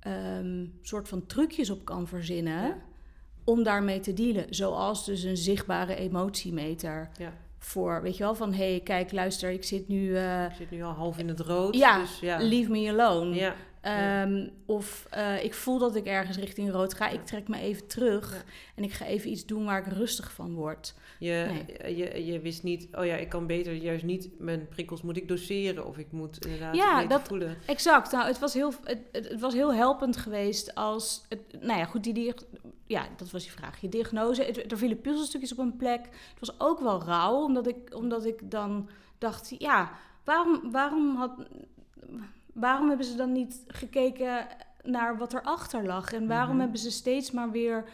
[0.00, 2.62] een soort van trucjes op kan verzinnen.
[2.66, 2.76] Ja.
[3.44, 4.54] Om daarmee te dealen.
[4.54, 7.10] Zoals dus een zichtbare emotiemeter.
[7.18, 7.32] Ja.
[7.64, 10.16] Voor, weet je wel, van hé, hey, kijk, luister, ik zit nu.
[10.16, 11.74] eh, Ik zit nu al half in het rood.
[11.74, 12.38] Ja, dus ja.
[12.40, 13.35] leave me alone.
[13.35, 13.55] Ja.
[13.84, 17.08] Ehm, Of eh, ik voel dat ik ergens richting rood ga.
[17.08, 18.32] Ik trek me even terug.
[18.34, 18.42] Ja.
[18.74, 20.94] En ik ga even iets doen waar ik rustig van word.
[21.18, 21.96] Je, Nee.
[21.96, 25.28] je, je wist niet, oh ja, ik kan beter juist niet mijn prikkels moet ik
[25.28, 27.56] doseren of ik moet inderdaad Ja, dat- voelen.
[27.66, 28.12] Exact.
[28.12, 31.24] Nou, het was heel, het, het, het was heel helpend geweest als...
[31.28, 32.44] Het, nou ja, goed, die diag-
[32.86, 33.80] ja, dat was je vraag.
[33.80, 36.00] Je diagnose, het, er vielen puzzelstukjes op een plek.
[36.04, 39.54] Het was ook wel rauw, omdat ik, omdat ik dan dacht...
[39.58, 39.92] Ja,
[40.24, 41.32] waarom, waarom, had,
[42.54, 44.46] waarom hebben ze dan niet gekeken
[44.82, 46.12] naar wat erachter lag?
[46.12, 46.60] En waarom Mhm.
[46.60, 47.84] hebben ze steeds maar weer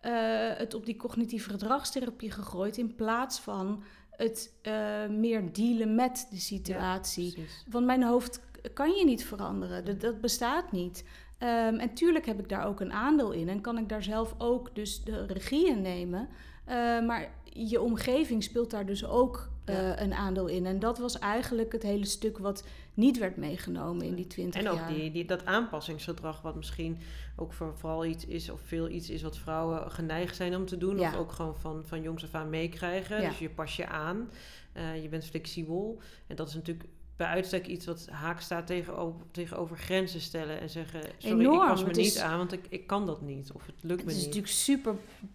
[0.00, 0.12] eh,
[0.56, 2.76] het op die cognitieve gedragstherapie gegooid...
[2.76, 4.72] in plaats van het eh,
[5.10, 7.46] meer dealen met de situatie?
[7.70, 8.40] Want mijn hoofd
[8.74, 9.84] kan je niet veranderen.
[9.84, 11.04] Dat, dat bestaat niet.
[11.38, 13.48] Ehm, en tuurlijk heb ik daar ook een aandeel in.
[13.48, 16.28] En kan ik daar zelf ook dus de regie in nemen.
[16.64, 16.74] Eh,
[17.06, 20.00] maar je omgeving speelt daar dus ook Ja.
[20.00, 20.66] een aandeel in.
[20.66, 22.64] En dat was eigenlijk het hele stuk wat
[22.96, 24.88] niet werd meegenomen in die 20 En ook jaar.
[24.88, 26.98] die, die, dat aanpassingsgedrag, wat misschien
[27.36, 30.76] ook voor, vooral iets is, of veel iets is wat vrouwen geneigd zijn om te
[30.76, 30.98] doen.
[30.98, 31.08] Ja.
[31.08, 33.20] Of ook gewoon van, van jongs af aan meekrijgen.
[33.22, 33.28] Ja.
[33.28, 34.30] Dus je pas je aan,
[34.72, 36.00] eh, je bent flexibel.
[36.26, 40.60] En dat is natuurlijk bij uitstek iets wat haak staat tegenover, tegenover grenzen stellen.
[40.60, 41.62] En zeggen, sorry, Enorm.
[41.62, 43.52] ik pas me Het niet is- aan, want ik, ik kan dat niet.
[43.52, 44.26] Of het lukt Het me is niet.
[44.26, 44.94] natuurlijk super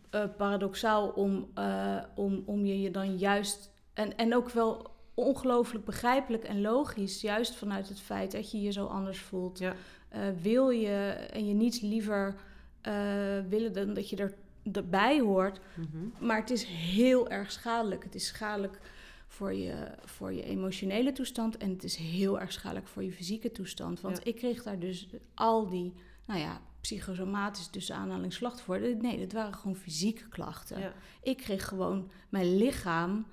[0.10, 3.70] eh, paradoxaal om, eh, om, om je je dan juist...
[3.94, 7.22] En, en ook wel ongelooflijk begrijpelijk en logisch...
[7.22, 9.60] juist vanuit het feit dat je je zo anders voelt...
[9.60, 9.76] Ja.
[10.10, 10.96] eh, wil je
[11.32, 12.36] en je niets liever
[12.82, 12.94] eh,
[13.50, 14.34] willen dan dat je er,
[14.72, 15.60] erbij hoort.
[15.76, 16.26] Mhm.
[16.26, 18.04] Maar het is heel erg schadelijk.
[18.04, 18.80] Het is schadelijk
[19.28, 23.52] voor je, voor je emotionele toestand en het is heel erg schadelijk voor je fysieke
[23.52, 24.02] toestand.
[24.02, 24.24] Want Ja.
[24.24, 25.94] ik kreeg daar dus al die,
[26.26, 28.80] nou ja, psychosomatisch tussen aanhalingsklachten voor.
[28.80, 30.80] Nee, dat waren gewoon fysieke klachten.
[30.80, 30.94] Ja.
[31.22, 33.26] Ik kreeg gewoon, mijn lichaam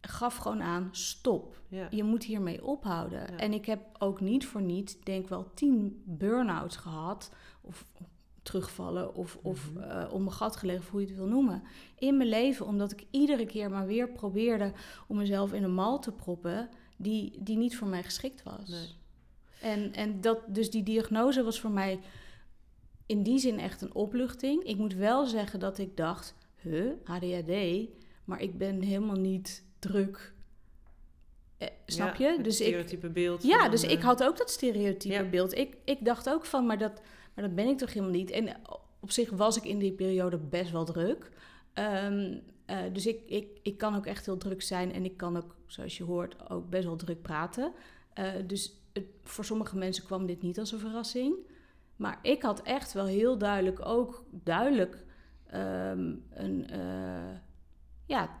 [0.00, 1.60] gaf gewoon aan, stop.
[1.68, 1.86] Ja.
[1.90, 3.20] Je moet hiermee ophouden.
[3.20, 3.36] Ja.
[3.36, 7.30] En ik heb ook niet voor niet, denk wel, tien burn-outs gehad.
[7.60, 7.86] Of
[8.42, 9.82] terugvallen of, of Mhm.
[9.82, 11.62] eh, om mijn gat gelegen, of hoe je het wil noemen.
[11.98, 14.72] In mijn leven, omdat ik iedere keer maar weer probeerde
[15.06, 16.68] om mezelf in een mal te proppen...
[16.96, 18.68] die, die niet voor mij geschikt was.
[18.68, 18.88] Nee.
[19.60, 22.00] En, en dat, dus die diagnose was voor mij
[23.06, 24.62] in die zin echt een opluchting.
[24.62, 27.88] Ik moet wel zeggen dat ik dacht, huh, ADHD,
[28.24, 30.32] maar ik ben helemaal niet druk.
[31.58, 32.42] Eh, snap Ja, je?
[32.42, 33.42] Dus ik, stereotype beeld.
[33.42, 35.24] ja, dus eh, ik had ook dat stereotype Ja.
[35.24, 35.54] beeld.
[35.56, 37.00] Ik, ik dacht ook van, maar dat,
[37.34, 38.30] maar dat ben ik toch helemaal niet.
[38.30, 38.56] En
[39.00, 41.30] op zich was ik in die periode best wel druk.
[41.72, 45.36] Ehm, eh, dus ik, ik, ik kan ook echt heel druk zijn en ik kan
[45.36, 47.72] ook, zoals je hoort, ook best wel druk praten.
[48.14, 51.34] Eh, dus het- voor sommige mensen kwam dit niet als een verrassing.
[51.96, 55.04] Maar ik had echt wel heel duidelijk ook duidelijk
[55.46, 57.36] ehm, een, eh,
[58.06, 58.39] ja,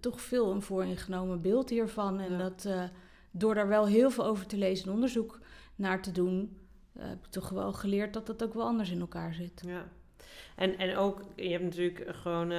[0.00, 2.20] toch veel een vooringenomen beeld hiervan.
[2.20, 2.38] En Ja.
[2.38, 2.82] dat eh,
[3.30, 5.38] door daar wel heel veel over te lezen en onderzoek
[5.76, 6.56] naar te doen,
[6.92, 9.62] eh, heb ik toch wel geleerd dat het ook wel anders in elkaar zit.
[9.66, 9.88] Ja.
[10.56, 12.52] En, en ook, je hebt natuurlijk gewoon...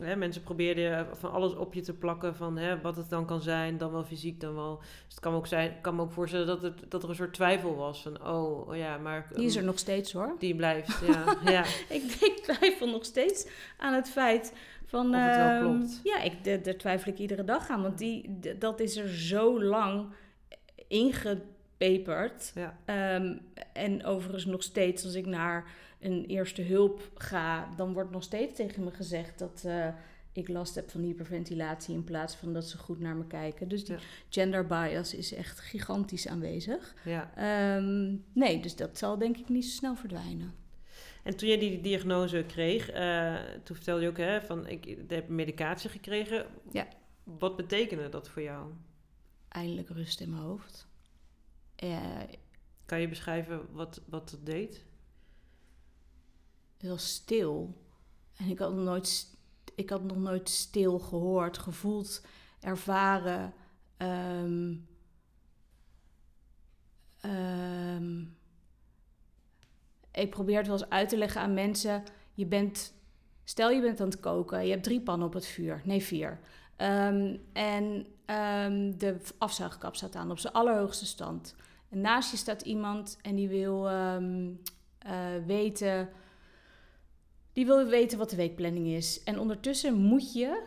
[0.00, 3.42] hè, mensen probeerden van alles op je te plakken van hè, wat het dan kan
[3.42, 4.78] zijn, dan wel fysiek, dan wel...
[4.78, 7.14] Dus het kan me ook, zijn, kan me ook voorstellen dat, het, dat er een
[7.14, 9.28] soort twijfel was van, oh, oh ja, maar...
[9.34, 10.34] Die is er ehm, nog steeds hoor.
[10.38, 11.36] Die blijft, ja.
[11.52, 11.64] ja.
[11.88, 14.52] Ik, ik twijfel nog steeds aan het feit
[14.86, 15.14] van.
[15.14, 16.00] Of het wel ehm, klopt.
[16.04, 17.82] Ja, ik, de- daar twijfel ik iedere dag aan.
[17.82, 20.06] Want die, dat is er zo lang
[20.88, 22.52] ingepeperd.
[22.54, 22.78] ja.
[22.84, 23.36] Ehm,
[23.72, 25.64] en overigens nog steeds, als ik naar
[26.04, 29.88] een eerste hulp ga, dan wordt nog steeds tegen me gezegd dat eh,
[30.32, 33.68] ik last heb van hyperventilatie in plaats van dat ze goed naar me kijken.
[33.68, 34.00] Dus die Ja.
[34.28, 36.94] gender bias is echt gigantisch aanwezig.
[37.04, 37.30] ja.
[37.36, 40.54] Ehm, nee, dus dat zal denk ik niet zo snel verdwijnen.
[41.22, 45.28] En toen jij die diagnose kreeg, uh, toen vertelde je ook hè, van ik heb
[45.28, 46.46] medicatie gekregen.
[46.70, 46.86] Ja.
[47.22, 48.72] Wat betekende dat voor jou?
[49.48, 50.86] Eindelijk rust in mijn hoofd.
[51.84, 51.98] Uh,
[52.86, 54.84] kan je beschrijven wat, wat het deed?
[56.88, 57.82] Was stil.
[58.36, 59.36] En ik had nog nooit,
[59.74, 62.22] ik had nog nooit stil gehoord, gevoeld,
[62.60, 63.52] ervaren.
[63.98, 64.86] Um,
[67.24, 68.36] um,
[70.12, 72.02] ik probeer het wel eens uit te leggen aan mensen.
[72.34, 72.94] Je bent,
[73.44, 76.40] stel je bent aan het koken, je hebt drie pannen op het vuur, nee vier.
[76.76, 78.06] Um, en
[78.96, 81.54] de afzuigkap staat aan op zijn allerhoogste stand.
[81.88, 84.16] En naast je staat iemand en die wil uh,
[85.46, 86.08] weten,
[87.54, 89.22] die wil weten wat de weekplanning is.
[89.22, 90.62] En ondertussen moet je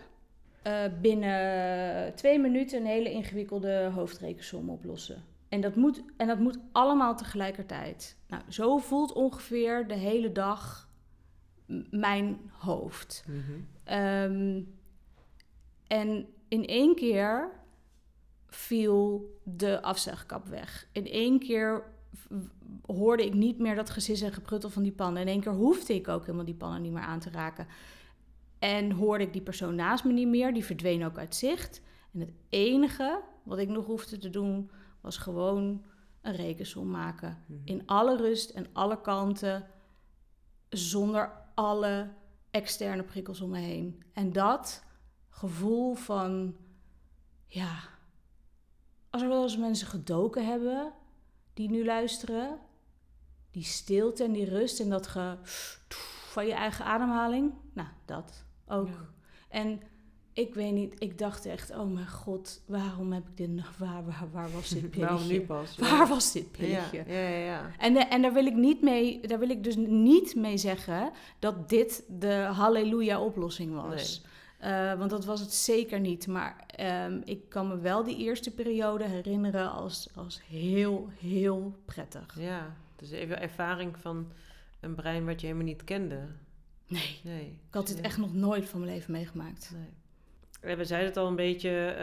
[0.68, 5.24] uh, binnen twee minuten een hele ingewikkelde hoofdrekensom oplossen.
[5.50, 8.18] En dat moet, en dat moet allemaal tegelijkertijd.
[8.28, 10.90] Nou, zo voelt ongeveer de hele dag
[11.90, 13.24] mijn hoofd.
[13.28, 13.68] Mm -hmm.
[13.98, 14.76] um,
[15.88, 17.50] en in één keer
[18.48, 20.88] viel de afzuigkap weg.
[20.92, 21.84] In één keer
[22.86, 25.22] hoorde ik niet meer dat gesis en gepruttel van die pannen.
[25.22, 27.68] In één keer hoefde ik ook helemaal die pannen niet meer aan te raken.
[28.60, 30.54] En hoorde ik die persoon naast me niet meer.
[30.54, 31.82] Die verdween ook uit zicht.
[32.14, 35.84] En het enige wat ik nog hoefde te doen was gewoon
[36.22, 37.44] een rekensom maken.
[37.46, 37.60] Mhm.
[37.64, 39.68] In alle rust en alle kanten.
[40.70, 42.10] Zonder alle
[42.52, 44.04] externe prikkels om me heen.
[44.14, 44.84] En dat
[45.30, 46.56] gevoel van,
[47.46, 47.80] ja,
[49.10, 50.94] als er wel eens mensen gedoken hebben
[51.58, 52.60] die nu luisteren,
[53.52, 55.36] die stilte en die rust en dat ge
[56.30, 58.90] van je eigen ademhaling, nou, dat ook.
[59.50, 59.82] En
[60.34, 64.06] ik weet niet, ik dacht echt, oh mijn god, waarom heb ik dit nog, waar,
[64.06, 65.00] waar, waar was dit pilletje?
[65.00, 65.78] waarom nu pas?
[65.90, 67.04] Waar was dit pilletje?
[67.08, 67.72] Ja, ja, ja.
[67.78, 71.12] En, de, en daar wil ik niet mee, daar wil ik dus niet mee zeggen
[71.40, 74.22] dat dit de halleluja oplossing was.
[74.24, 74.36] Nee.
[74.64, 76.28] Uh, want dat was het zeker niet.
[76.28, 76.66] Maar
[77.08, 82.36] um, ik kan me wel die eerste periode herinneren als, als heel, heel prettig.
[82.40, 84.32] Ja, dus even ervaring van
[84.80, 86.20] een brein wat je helemaal niet kende.
[86.88, 87.60] Nee, nee.
[87.68, 89.72] ik had dit echt nog nooit van mijn leven meegemaakt.
[89.74, 90.76] Nee.
[90.76, 91.96] We zeiden het al een beetje,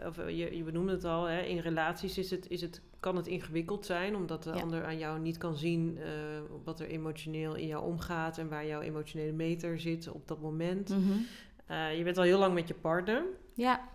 [0.00, 3.16] uh, of je, je benoemde het al, hè, in relaties is het, is het, kan
[3.16, 6.04] het ingewikkeld zijn, omdat de ander aan jou niet kan zien uh,
[6.64, 10.88] wat er emotioneel in jou omgaat en waar jouw emotionele meter zit op dat moment.
[10.88, 11.26] Mm -hmm.
[11.72, 13.24] Uh, je bent al heel lang met je partner.
[13.54, 13.88] Ja.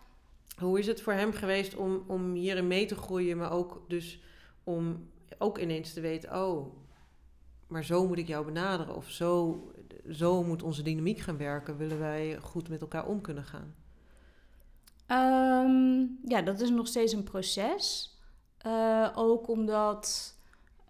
[0.60, 4.22] Hoe is het voor hem geweest om, om hierin mee te groeien, maar ook dus
[4.64, 6.76] om ook ineens te weten, oh,
[7.68, 9.62] maar zo moet ik jou benaderen of zo,
[10.10, 13.76] zo moet onze dynamiek gaan werken, willen wij goed met elkaar om kunnen gaan?
[15.12, 18.16] Um, ja, dat is nog steeds een proces.
[18.66, 20.36] Uh, ook omdat.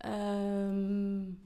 [0.06, 1.46] Um,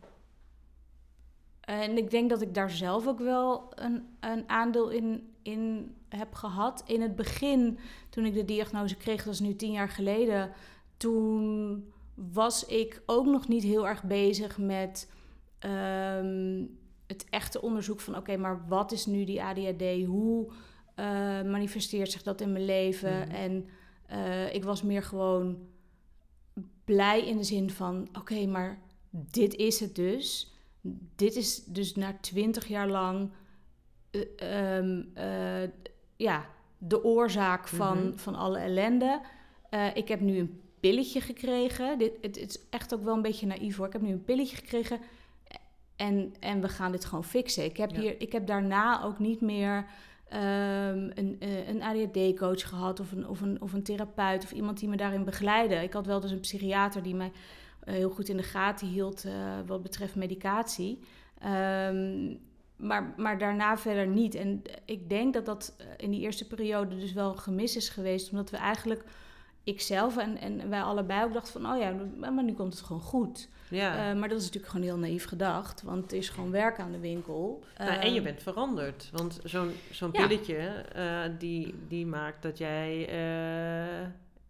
[1.62, 6.34] en ik denk dat ik daar zelf ook wel een, een aandeel in, in heb
[6.34, 6.84] gehad.
[6.86, 7.78] In het begin,
[8.10, 10.52] toen ik de diagnose kreeg, dat is nu tien jaar geleden,
[10.98, 15.12] toen was ik ook nog niet heel erg bezig met
[15.60, 20.06] um, het echte onderzoek van oké, maar wat is nu die ADHD?
[20.06, 20.56] Hoe uh,
[21.42, 23.16] manifesteert zich dat in mijn leven?
[23.16, 23.36] Mm.
[23.36, 23.66] En
[24.12, 25.58] uh, ik was meer gewoon
[26.86, 30.54] blij in de zin van oké, okay, maar dit is het dus.
[31.16, 33.32] Dit is dus na twintig jaar lang
[34.12, 35.70] uh, uh,
[36.16, 36.46] ja,
[36.78, 38.18] de oorzaak van, mm -hmm.
[38.18, 39.22] van alle ellende.
[39.72, 41.98] Uh, ik heb nu een pilletje gekregen.
[41.98, 43.86] Dit, het, het, is echt ook wel een beetje naïef hoor.
[43.86, 45.00] Ik heb nu een pilletje gekregen
[45.96, 47.64] en, en we gaan dit gewoon fixen.
[47.64, 48.00] Ik heb, ja.
[48.00, 49.86] hier, ik heb daarna ook niet meer
[50.34, 54.90] um, een, een ADHD-coach gehad of een, of, een, of een therapeut of iemand die
[54.90, 55.76] me daarin begeleidde.
[55.76, 57.32] Ik had wel dus een psychiater die mij
[57.86, 59.26] heel goed in de gaten hield
[59.66, 61.00] wat betreft medicatie.
[61.46, 62.40] Um,
[62.82, 64.36] maar, maar daarna verder niet.
[64.36, 68.32] En ik denk dat dat in die eerste periode dus wel gemis is geweest.
[68.32, 69.04] Omdat we eigenlijk,
[69.64, 71.72] ikzelf en, en wij allebei ook dachten van...
[71.72, 71.96] oh ja,
[72.32, 73.50] maar nu komt het gewoon goed.
[73.70, 74.12] Ja.
[74.12, 75.82] Uh, maar dat is natuurlijk gewoon heel naïef gedacht.
[75.82, 77.64] Want er is gewoon werk aan de winkel.
[77.78, 79.10] Nou, uh, en je bent veranderd.
[79.12, 83.10] Want zo'n zo'n pilletje, uh, die, die maakt dat jij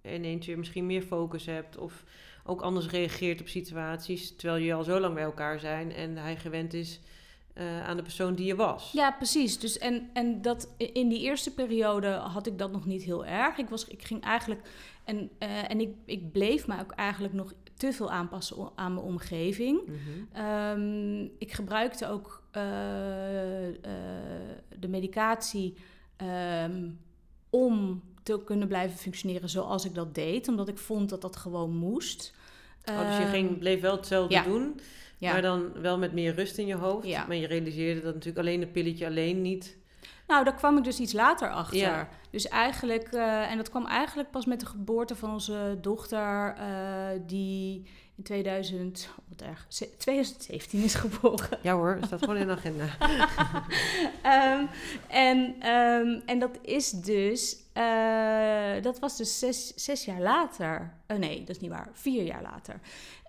[0.01, 1.77] ineens weer misschien meer focus hebt...
[1.77, 2.03] of
[2.43, 4.35] ook anders reageert op situaties...
[4.35, 6.99] terwijl jullie al zo lang bij elkaar zijn en hij gewend is
[7.55, 8.91] uh, aan de persoon die je was.
[8.91, 9.59] Ja, precies.
[9.59, 13.57] Dus en, en dat in die eerste periode had ik dat nog niet heel erg.
[13.57, 14.61] Ik, was, ik ging eigenlijk.
[15.03, 19.05] En, uh, en ik, ik bleef me ook eigenlijk nog te veel aanpassen aan mijn
[19.05, 19.81] omgeving.
[19.87, 20.45] Mm -hmm.
[20.45, 22.61] um, ik gebruikte ook uh,
[24.79, 25.77] de medicatie
[26.63, 26.99] um,
[27.49, 31.75] om te kunnen blijven functioneren zoals ik dat deed, omdat ik vond dat dat gewoon
[31.75, 32.33] moest.
[32.85, 34.43] Oh, dus je ging, bleef wel hetzelfde ja.
[34.43, 34.79] doen.
[35.21, 35.31] Ja.
[35.31, 37.07] Maar dan wel met meer rust in je hoofd.
[37.07, 37.25] Ja.
[37.27, 39.77] Maar je realiseerde dat natuurlijk alleen een pilletje alleen niet.
[40.27, 41.77] Nou, daar kwam ik dus iets later achter.
[41.77, 42.09] Ja.
[42.29, 47.19] Dus eigenlijk, eh, en dat kwam eigenlijk pas met de geboorte van onze dochter, eh,
[47.27, 47.85] die
[48.17, 51.57] in 2000, oh, wat erg, ze- 2017 is geboren.
[51.61, 52.85] Ja hoor, dat staat gewoon in de agenda.
[54.21, 54.65] Ehm,
[55.07, 60.93] en, ehm, en dat is dus, eh, dat was dus zes, zes jaar later.
[61.17, 62.79] Nee, dat is niet waar, vier jaar later.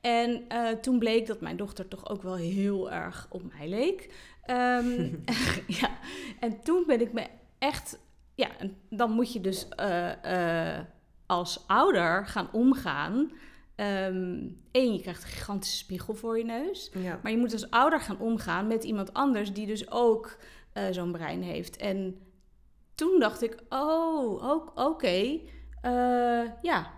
[0.03, 4.15] En eh, toen bleek dat mijn dochter toch ook wel heel erg op mij leek.
[4.43, 5.09] Ehm,
[5.81, 5.91] ja,
[6.41, 7.27] en toen ben ik me
[7.59, 7.99] echt,
[8.35, 8.49] ja,
[8.91, 10.85] dan moet je dus eh, eh,
[11.27, 13.33] als ouder gaan omgaan.
[14.73, 16.91] Eén, je krijgt een gigantische spiegel voor je neus.
[16.95, 17.21] Ja.
[17.23, 20.39] Maar je moet als ouder gaan omgaan met iemand anders die dus ook
[20.91, 21.77] zo'n brein heeft.
[21.77, 22.19] En
[22.95, 25.39] toen dacht ik, oh, oké,
[26.63, 26.93] ja,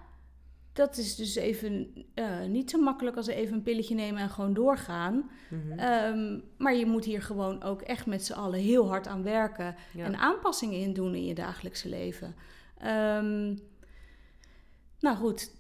[0.75, 4.55] dat is dus even eh, niet zo makkelijk als even een pilletje nemen en gewoon
[4.55, 5.31] doorgaan.
[5.51, 5.79] Mhm.
[5.79, 9.77] Ehm, maar je moet hier gewoon ook echt met z'n allen heel hard aan werken
[9.93, 10.05] ja.
[10.05, 12.35] en aanpassingen in doen in je dagelijkse leven.
[12.79, 13.57] Ehm,
[14.99, 15.53] nou goed,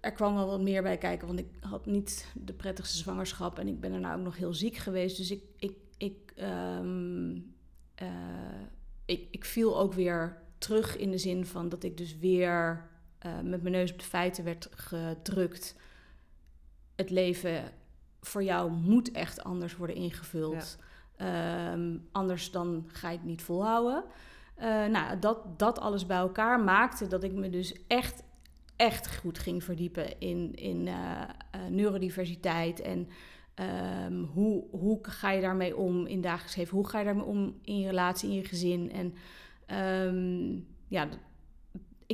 [0.00, 3.68] er kwam wel wat meer bij kijken, want ik had niet de prettigste zwangerschap en
[3.68, 5.16] ik ben daarna ook nog heel ziek geweest.
[5.16, 7.38] Dus ik, ik, ik, ehm,
[7.94, 8.08] eh,
[9.04, 12.90] ik, ik viel ook weer terug in de zin van dat ik dus weer
[13.22, 15.76] eh, met mijn neus op de feiten werd gedrukt.
[16.96, 17.62] Het leven
[18.20, 20.78] voor jou moet echt anders worden ingevuld.
[21.16, 24.04] Ehm, anders dan ga je het niet volhouden.
[24.54, 28.22] Eh, nou, dat, dat alles bij elkaar maakte dat ik me dus echt,
[28.76, 31.22] echt goed ging verdiepen in, in eh,
[31.70, 32.80] neurodiversiteit.
[32.80, 33.08] En
[33.54, 36.76] ehm, hoe, hoe ga je daarmee om in dagelijks leven?
[36.76, 38.92] Hoe ga je daarmee om in je relatie, in je gezin?
[38.92, 39.14] En
[39.66, 41.08] ehm, ja,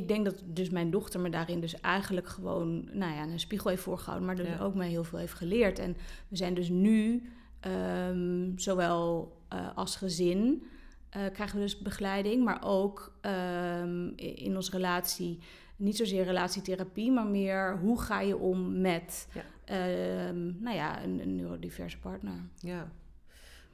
[0.01, 3.69] ik denk dat dus mijn dochter me daarin dus eigenlijk gewoon nou ja, een spiegel
[3.69, 4.59] heeft voorgehouden, maar dus Ja.
[4.59, 5.79] ook mij heel veel heeft geleerd.
[5.79, 5.95] En
[6.27, 10.63] we zijn dus nu, ehm, zowel eh, als gezin,
[11.09, 15.39] eh, krijgen we dus begeleiding, maar ook ehm, in onze relatie,
[15.75, 19.43] niet zozeer relatietherapie, maar meer hoe ga je om met Ja.
[19.65, 22.33] ehm, nou ja, een, een neurodiverse partner.
[22.59, 22.91] ja.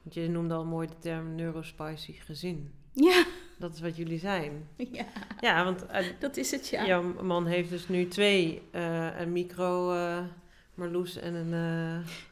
[0.02, 2.70] Want je noemde al mooi de term neurospicy gezin.
[2.92, 3.24] Ja,
[3.58, 4.68] Dat is wat jullie zijn.
[4.92, 5.04] ja
[5.40, 6.86] Ja, want eh, dat is het, ja.
[6.86, 8.62] jouw man heeft dus nu twee.
[8.70, 10.18] eh, een micro eh
[10.74, 11.50] Marloes en een...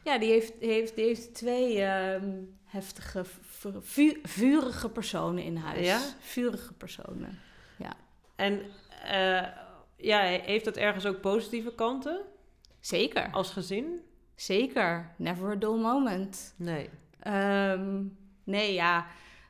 [0.03, 2.29] Ja, die heeft, heeft, die heeft twee ehm,
[2.65, 5.85] heftige, vu- vu- vurige personen in huis.
[5.85, 5.99] Ja?
[6.19, 7.39] Vurige personen.
[8.35, 8.61] En
[9.03, 9.47] eh,
[9.97, 12.21] ja, heeft dat ergens ook positieve kanten
[12.79, 13.99] Zeker, als gezin?
[14.35, 15.13] zeker.
[15.17, 16.53] Never a dull moment.
[16.57, 16.89] Nee.
[17.19, 18.03] Ehm,
[18.43, 19.05] nee, ja,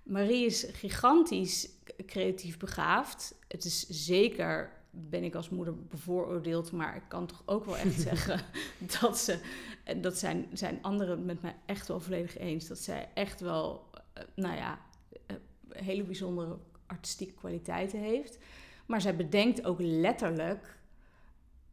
[0.06, 1.70] Marie is gigantisch
[2.06, 3.36] creatief begaafd.
[3.48, 8.00] Het is zeker, ben ik als moeder bevooroordeeld, maar ik kan toch ook wel echt
[8.12, 8.41] zeggen
[9.02, 9.39] dat ze,
[9.84, 13.89] en dat zijn, zijn anderen met mij echt wel volledig eens, dat zij echt wel,
[14.13, 14.80] eh, nou ja,
[15.26, 15.36] eh,
[15.70, 18.38] hele bijzondere artistieke kwaliteiten heeft.
[18.86, 20.78] Maar zij bedenkt ook letterlijk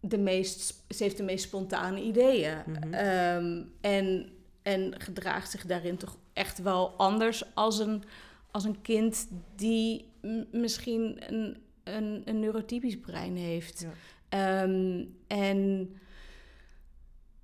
[0.01, 2.77] de meest, ze heeft de meest spontane ideeën.
[2.91, 8.03] Ehm, en, en gedraagt zich daarin toch echt wel anders als een,
[8.51, 10.11] als een kind die
[10.51, 13.81] misschien een, een, een neurotypisch brein heeft.
[13.81, 13.93] Ja.
[14.29, 15.91] Ehm, en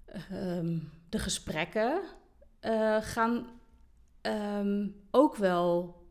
[0.07, 2.03] ehm, de gesprekken
[2.61, 3.47] eh, gaan
[4.21, 6.03] ehm, ook wel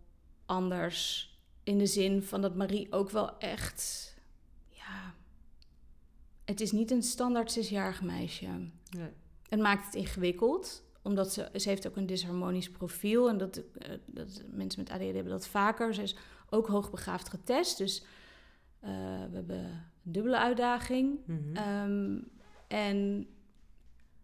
[0.46, 1.32] anders.
[1.64, 4.14] In de zin van dat Marie ook wel echt.
[4.70, 5.14] Ja.
[6.46, 8.48] Het is niet een standaard zesjarig meisje.
[8.90, 9.12] nee.
[9.50, 13.30] Het maakt het ingewikkeld, omdat ze, ze heeft ook een disharmonisch profiel.
[13.30, 15.94] En dat, eh, dat mensen met ADHD hebben dat vaker.
[15.94, 16.16] Ze is
[16.50, 18.06] ook hoogbegaafd getest, dus
[18.80, 18.90] eh,
[19.30, 21.20] we hebben een dubbele uitdaging.
[21.26, 21.56] Mhm.
[21.56, 22.20] Ehm,
[22.68, 23.28] en,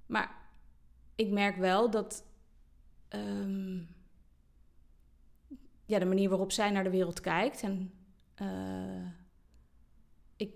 [0.05, 0.35] maar
[1.15, 2.25] ik merk wel dat
[3.07, 3.77] ehm,
[5.85, 7.61] ja, de manier waarop zij naar de wereld kijkt.
[7.61, 7.93] En
[8.35, 9.07] eh,
[10.35, 10.53] ik,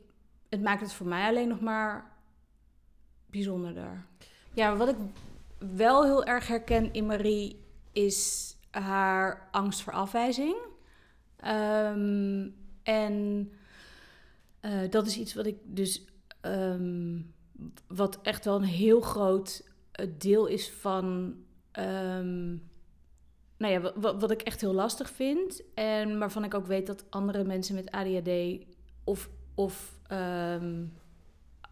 [0.50, 2.12] het maakt het voor mij alleen nog maar
[3.26, 4.06] bijzonderder.
[4.54, 4.96] Ja, wat ik
[5.60, 10.56] wel heel erg herken in Marie is haar angst voor afwijzing.
[11.38, 12.50] Ehm,
[12.84, 13.52] en
[14.60, 16.06] eh, dat is iets wat ik dus.
[16.42, 17.22] ehm,
[17.88, 21.36] wat echt wel een heel groot eh, deel is van.
[21.72, 22.56] ehm,
[23.58, 25.62] nou ja, wat, wat ik echt heel lastig vind.
[25.74, 28.30] En waarvan ik ook weet dat andere mensen met ADHD
[29.04, 30.00] of, of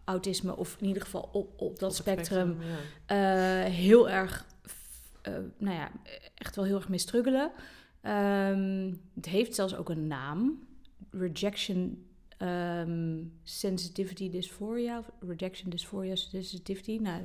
[0.06, 2.56] autisme, of in ieder geval op, op dat Op spectrum,
[3.06, 3.64] ja.
[3.64, 4.46] eh, heel erg,
[5.22, 5.90] eh, nou ja,
[6.34, 7.52] echt wel heel erg mee struggelen.
[8.00, 10.66] Ehm, het heeft zelfs ook een naam.
[11.10, 14.98] Rejection ehm, Sensitivity Dysphoria.
[14.98, 16.98] Of rejection Dysphoria Sensitivity.
[17.02, 17.22] Nou,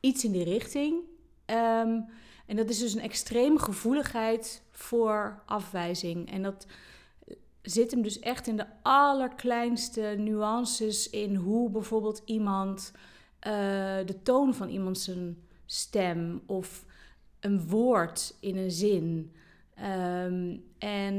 [0.00, 1.02] iets in die richting.
[1.44, 2.00] Ehm,
[2.46, 6.30] en dat is dus een extreme gevoeligheid voor afwijzing.
[6.30, 6.66] En dat
[7.64, 13.52] zit hem dus echt in de allerkleinste nuances in hoe bijvoorbeeld iemand uh,
[14.06, 16.84] de toon van iemand zijn stem of
[17.40, 19.32] een woord in een zin.
[19.78, 21.14] Um, en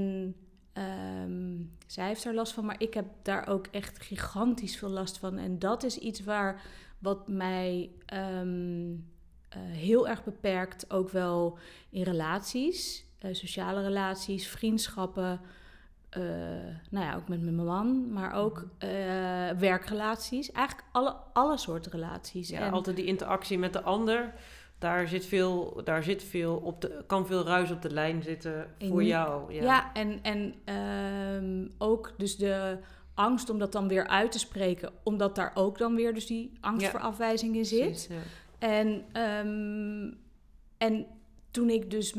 [0.73, 5.17] um, zij heeft er last van, maar ik heb daar ook echt gigantisch veel last
[5.17, 5.37] van.
[5.37, 6.61] En dat is iets waar
[6.99, 8.97] wat mij um, uh,
[9.55, 11.57] heel erg beperkt, ook wel
[11.89, 15.41] in relaties, uh, sociale relaties, vriendschappen.
[16.18, 16.24] Uh,
[16.89, 18.89] nou ja, ook met mijn man, maar ook uh,
[19.59, 20.51] werkrelaties.
[20.51, 22.49] Eigenlijk alle, alle soorten relaties.
[22.49, 24.34] Ja, en, altijd die interactie met de ander.
[24.80, 28.68] Daar zit veel, daar zit veel op de, kan veel ruis op de lijn zitten
[28.80, 29.53] voor jou.
[29.53, 30.53] Ja, ja en, en
[31.43, 32.78] um, ook dus de
[33.13, 36.51] angst om dat dan weer uit te spreken, omdat daar ook dan weer dus die
[36.61, 36.91] angst ja.
[36.91, 37.80] voor afwijzing in zit.
[37.80, 38.16] Precies, ja.
[38.59, 38.88] En,
[39.47, 40.18] um,
[40.78, 41.05] en
[41.51, 42.16] toen ik dus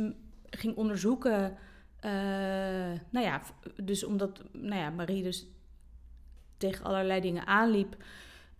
[0.51, 1.57] ging onderzoeken,
[2.07, 2.13] uh,
[3.11, 3.43] nou ja,
[3.83, 5.47] dus omdat nou ja, Marie dus
[6.57, 7.97] tegen allerlei dingen aanliep.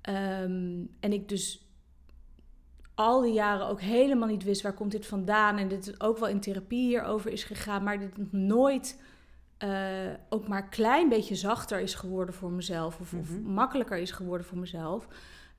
[0.09, 1.67] Um, en ik dus
[2.95, 5.59] al die jaren ook helemaal niet wist waar komt dit vandaan.
[5.59, 9.01] En dit ook wel in therapie hierover is gegaan, maar dit nog nooit
[9.65, 13.01] uh, ook maar een klein beetje zachter is geworden voor mezelf.
[13.01, 13.47] Of, mm -hmm.
[13.47, 15.09] of makkelijker is geworden voor mezelf.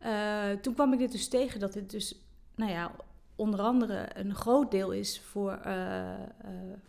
[0.06, 2.22] Uh, toen kwam ik dit dus tegen dat dit dus,
[2.56, 2.92] nou ja,
[3.38, 6.14] onder andere een groot deel is voor, uh,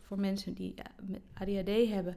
[0.00, 2.16] voor mensen die met ADHD hebben.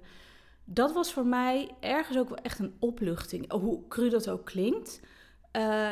[0.64, 3.52] Dat was voor mij ergens ook wel echt een opluchting.
[3.52, 5.00] Hoe cru dat ook klinkt.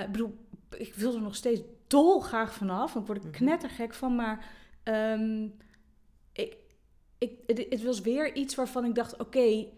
[0.02, 0.38] ik bedoel,
[0.78, 2.96] ik wil er nog steeds dolgraag vanaf.
[2.96, 4.16] Ik word er knettergek van.
[4.16, 4.46] Maar
[4.84, 5.54] um,
[6.34, 6.58] ik,
[7.18, 9.74] ik, het, het, was weer iets waarvan ik dacht: oké, okay,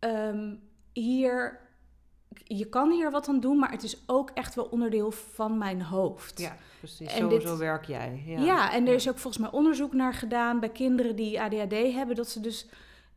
[0.00, 0.60] um,
[0.92, 1.61] hier.
[2.44, 5.82] Je kan hier wat aan doen, maar het is ook echt wel onderdeel van mijn
[5.82, 6.40] hoofd.
[6.40, 7.12] Ja, precies.
[7.12, 8.22] En zo, dit, werk jij.
[8.26, 11.92] Ja, ja en er is ook volgens mij onderzoek naar gedaan bij kinderen die ADHD
[11.92, 12.66] hebben, dat ze dus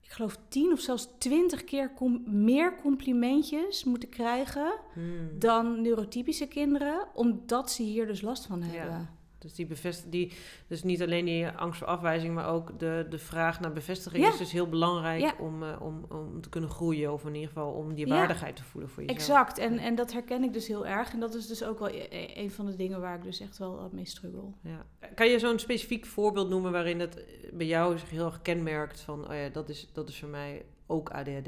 [0.01, 5.39] ik geloof tien of zelfs twintig keer com meer complimentjes moeten krijgen hmm.
[5.39, 8.97] dan neurotypische kinderen, omdat ze hier dus last van hebben.
[8.97, 9.14] Ja.
[9.45, 10.31] Dus, die bevest die,
[10.67, 14.31] dus niet alleen die angst voor afwijzing, maar ook de, de vraag naar bevestiging ja.
[14.31, 15.35] is dus heel belangrijk ja.
[15.39, 17.13] om, uh, om, om te kunnen groeien.
[17.13, 19.19] Of in ieder geval om die waardigheid te voelen voor jezelf.
[19.19, 21.13] Exact, en, en dat herken ik dus heel erg.
[21.13, 23.57] En dat is dus ook wel e een van de dingen waar ik dus echt
[23.57, 24.51] wel mee struggle.
[24.61, 24.85] Ja.
[25.15, 29.27] Kan je zo'n specifiek voorbeeld noemen waarin het bij jou zich heel erg kenmerkt van,
[29.29, 31.47] oh ja, dat is, dat is voor mij ook ADHD?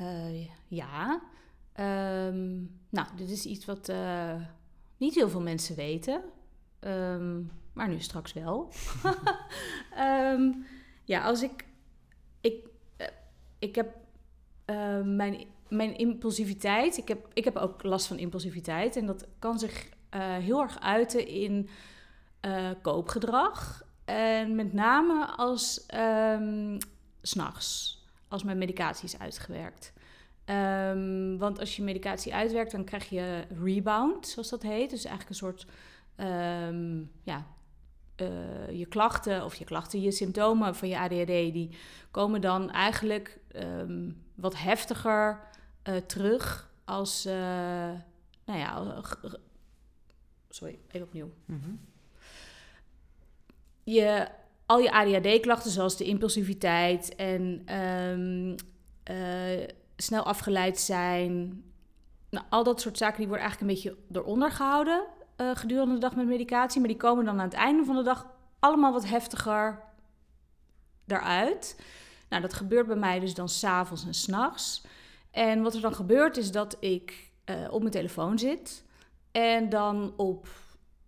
[0.00, 1.22] Uh, ja.
[1.80, 4.34] Um, nou, dit is iets wat uh,
[4.96, 6.22] niet heel veel mensen weten.
[6.80, 8.72] Um, maar nu straks wel.
[9.98, 10.66] um,
[11.04, 11.66] ja, als ik.
[12.40, 12.66] Ik,
[12.98, 13.06] uh,
[13.58, 13.96] ik heb
[14.66, 16.96] uh, mijn, mijn impulsiviteit.
[16.96, 18.96] Ik heb, ik heb ook last van impulsiviteit.
[18.96, 21.68] En dat kan zich uh, heel erg uiten in
[22.82, 23.82] koopgedrag.
[24.04, 25.86] En met name als.
[25.94, 26.78] Um,
[27.22, 28.02] s'nachts.
[28.28, 29.92] Als mijn medicatie is uitgewerkt.
[31.38, 34.90] Want als je medicatie uitwerkt, dan krijg je rebound, zoals dat heet.
[34.90, 35.66] Dus eigenlijk een soort
[36.20, 37.46] um, ja,
[38.16, 41.70] uh, je klachten of je klachten, je symptomen van je ADHD, die
[42.10, 45.40] komen dan eigenlijk um, wat heftiger
[45.84, 47.32] uh, terug als, uh,
[48.44, 49.02] nou ja,
[50.48, 51.30] sorry, even opnieuw.
[51.44, 51.80] Mm -hmm.
[53.84, 54.28] Je,
[54.66, 58.54] al je ADHD-klachten, zoals de impulsiviteit en um,
[59.96, 61.62] snel afgeleid zijn,
[62.30, 65.06] nou, al dat soort zaken, die worden eigenlijk een beetje eronder gehouden
[65.40, 66.80] uh, gedurende de dag met medicatie.
[66.80, 68.26] Maar die komen dan aan het einde van de dag
[68.58, 69.82] allemaal wat heftiger
[71.06, 71.80] eruit.
[72.28, 74.84] Nou, dat gebeurt bij mij dus dan s'avonds en s'nachts.
[75.30, 78.84] En wat er dan gebeurt is dat ik uh, op mijn telefoon zit.
[79.30, 80.48] En dan op,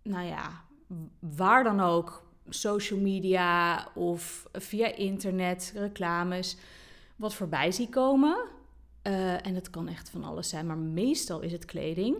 [0.01, 0.63] nou ja,
[1.19, 6.57] waar dan ook, social media of via internet, reclames,
[7.15, 8.37] wat voorbij zie komen.
[9.07, 12.15] Uh, en dat kan echt van alles zijn, maar meestal is het kleding.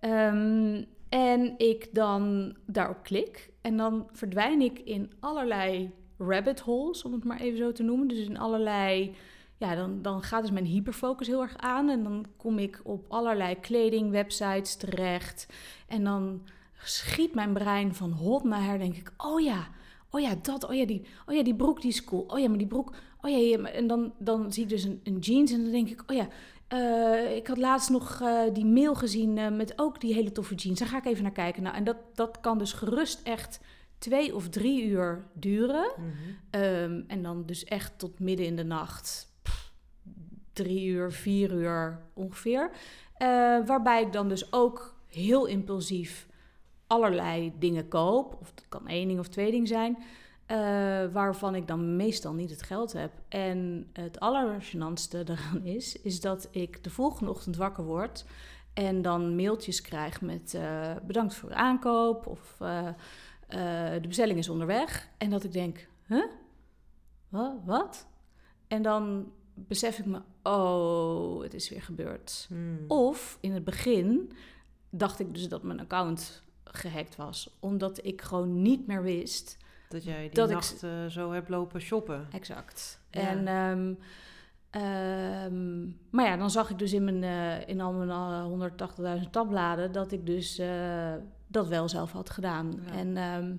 [0.00, 3.50] Um, en ik dan daarop klik.
[3.60, 8.08] En dan verdwijn ik in allerlei rabbit holes, om het maar even zo te noemen.
[8.08, 9.14] Dus in allerlei.
[9.56, 11.88] Ja, dan, dan gaat dus mijn hyperfocus heel erg aan.
[11.88, 15.46] En dan kom ik op allerlei kledingwebsites terecht.
[15.88, 16.42] En dan
[16.82, 18.78] schiet mijn brein van hot naar her.
[18.78, 19.68] Denk ik, oh ja,
[20.10, 22.24] oh ja, dat, oh ja, die, oh ja, die broek die is cool.
[22.26, 25.18] Oh ja, maar die broek, oh ja, en dan, dan zie ik dus een, een
[25.18, 26.28] jeans en dan denk ik, oh ja,
[26.74, 30.54] uh, ik had laatst nog uh, die mail gezien uh, met ook die hele toffe
[30.54, 30.78] jeans.
[30.78, 31.62] Daar ga ik even naar kijken.
[31.62, 33.60] Nou, en dat, dat kan dus gerust echt
[33.98, 35.92] twee of drie uur duren.
[35.96, 36.62] Mm -hmm.
[36.62, 39.32] um, en dan dus echt tot midden in de nacht.
[39.42, 39.72] Pff,
[40.52, 42.70] drie uur, vier uur ongeveer.
[43.66, 46.26] waarbij ik dan dus ook heel impulsief
[46.86, 49.98] allerlei dingen koop, of het kan één ding of twee dingen zijn,
[50.46, 50.56] eh,
[51.12, 53.12] waarvan ik dan meestal niet het geld heb.
[53.28, 58.24] En het allergenantste eraan is, is dat ik de volgende ochtend wakker word
[58.72, 62.88] en dan mailtjes krijg met eh, bedankt voor de aankoop of eh,
[64.00, 65.08] de bestelling is onderweg.
[65.18, 66.24] En dat ik denk, huh?
[67.28, 67.54] Wat?
[67.64, 68.06] Wat?
[68.66, 72.46] En dan besef ik me, oh, het is weer gebeurd.
[72.48, 72.84] Hmm.
[72.88, 74.32] Of in het begin
[74.90, 79.56] dacht ik dus dat mijn account gehackt was, omdat ik gewoon niet meer wist.
[79.94, 82.26] Dat jij die dat ik- nacht eh, zo hebt lopen shoppen.
[82.32, 83.00] Exact.
[83.10, 83.20] Ja.
[83.20, 83.92] En, ehm,
[84.70, 89.32] ehm, maar ja, dan zag ik dus in, mijn, eh, in al mijn eh, 180.000
[89.32, 91.12] tabbladen dat ik dus eh,
[91.46, 92.80] dat wel zelf had gedaan.
[92.86, 92.92] Ja.
[92.92, 93.54] En ehm,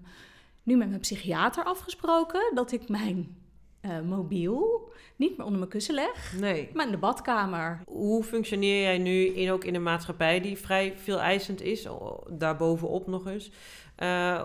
[0.64, 3.38] nu met mijn psychiater afgesproken dat ik mijn
[3.82, 6.70] eh, mobiel niet meer onder mijn kussen leg, Nee.
[6.74, 7.82] maar in de badkamer.
[7.86, 11.88] Hoe functioneer jij nu in, ook in een maatschappij die vrij veel eisend is,
[12.30, 13.52] daarbovenop nog eens?
[13.96, 14.44] Eh,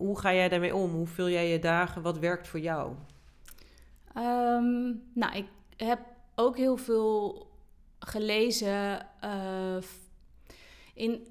[0.00, 0.90] hoe ga jij daarmee om?
[0.90, 2.02] Hoe vul jij je dagen?
[2.02, 2.94] Wat werkt voor jou?
[4.14, 5.46] Ehm, nou, ik
[5.76, 6.00] heb
[6.34, 7.46] ook heel veel
[7.98, 9.06] gelezen.
[9.20, 9.76] eh,
[10.94, 11.26] in,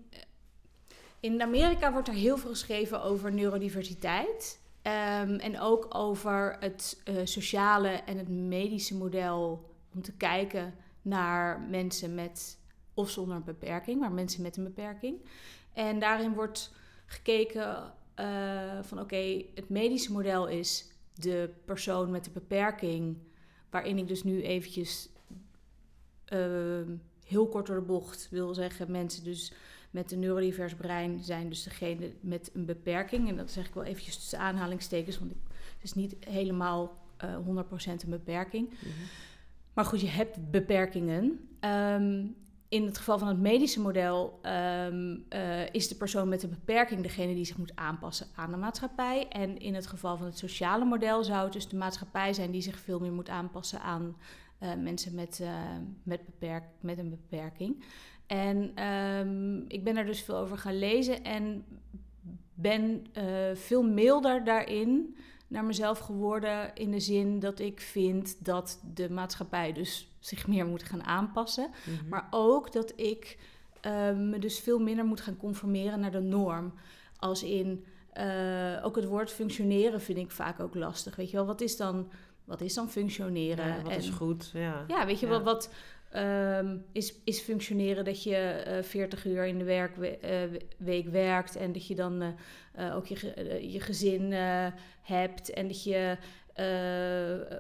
[1.19, 4.59] in Amerika wordt er heel veel geschreven over neurodiversiteit.
[4.81, 11.59] Ehm, en ook over het eh, sociale en het medische model om te kijken naar
[11.59, 12.57] mensen met
[12.93, 15.25] of zonder een beperking, maar mensen met een beperking.
[15.73, 16.71] En daarin wordt
[17.05, 23.17] gekeken eh, van oké, het medische model is de persoon met de beperking,
[23.69, 25.09] waarin ik dus nu eventjes
[26.25, 26.95] ehm,
[27.25, 29.53] heel kort door de bocht wil zeggen, mensen dus
[29.91, 33.29] met een neurodivers brein zijn dus degene met een beperking.
[33.29, 38.03] En dat zeg ik wel eventjes tussen aanhalingstekens, want het is niet helemaal eh 100%
[38.03, 38.69] een beperking.
[39.73, 41.49] Maar goed, je hebt beperkingen.
[41.59, 42.25] Ehm,
[42.69, 47.01] in het geval van het medische model ehm, eh, is de persoon met een beperking
[47.01, 49.27] degene die zich moet aanpassen aan de maatschappij.
[49.27, 52.61] En in het geval van het sociale model zou het dus de maatschappij zijn die
[52.61, 54.17] zich veel meer moet aanpassen aan
[54.59, 55.49] eh, mensen met, eh,
[56.03, 57.83] met, beperk, met een beperking.
[58.27, 61.65] En ehm, ik ben er dus veel over gaan lezen en
[62.53, 63.05] ben
[63.53, 65.15] veel milder daarin
[65.49, 70.65] naar mezelf geworden in de zin dat ik vind dat de maatschappij dus zich meer
[70.65, 71.69] moet gaan aanpassen.
[71.85, 72.09] Mhm.
[72.09, 73.37] Maar ook dat ik
[73.81, 76.73] eh, me dus veel minder moet gaan conformeren naar de norm.
[77.17, 81.15] Als in, eh, ook het woord functioneren vind ik vaak ook lastig.
[81.15, 82.11] Weet je wel, wat is dan,
[82.45, 83.67] wat is dan functioneren?
[83.67, 84.49] Ja, wat is goed?
[84.53, 85.31] Ja, ja, weet je Ja.
[85.31, 85.69] wel, wat
[86.11, 91.87] ehm, is, is functioneren dat je eh 40 uur in de werkweek werkt en dat
[91.87, 94.67] je dan eh, eh, ook je, eh, je gezin eh,
[95.01, 96.17] hebt en dat je
[96.53, 97.57] eh, eh,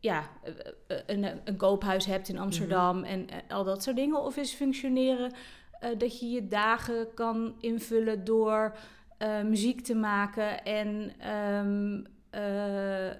[0.00, 0.52] ja, eh,
[0.86, 4.22] eh, een, een koophuis hebt in Amsterdam en eh, al dat soort dingen?
[4.22, 5.32] Of is functioneren
[5.80, 8.76] eh, dat je je dagen kan invullen door
[9.18, 13.16] eh, muziek te maken en ehm, eh, eh,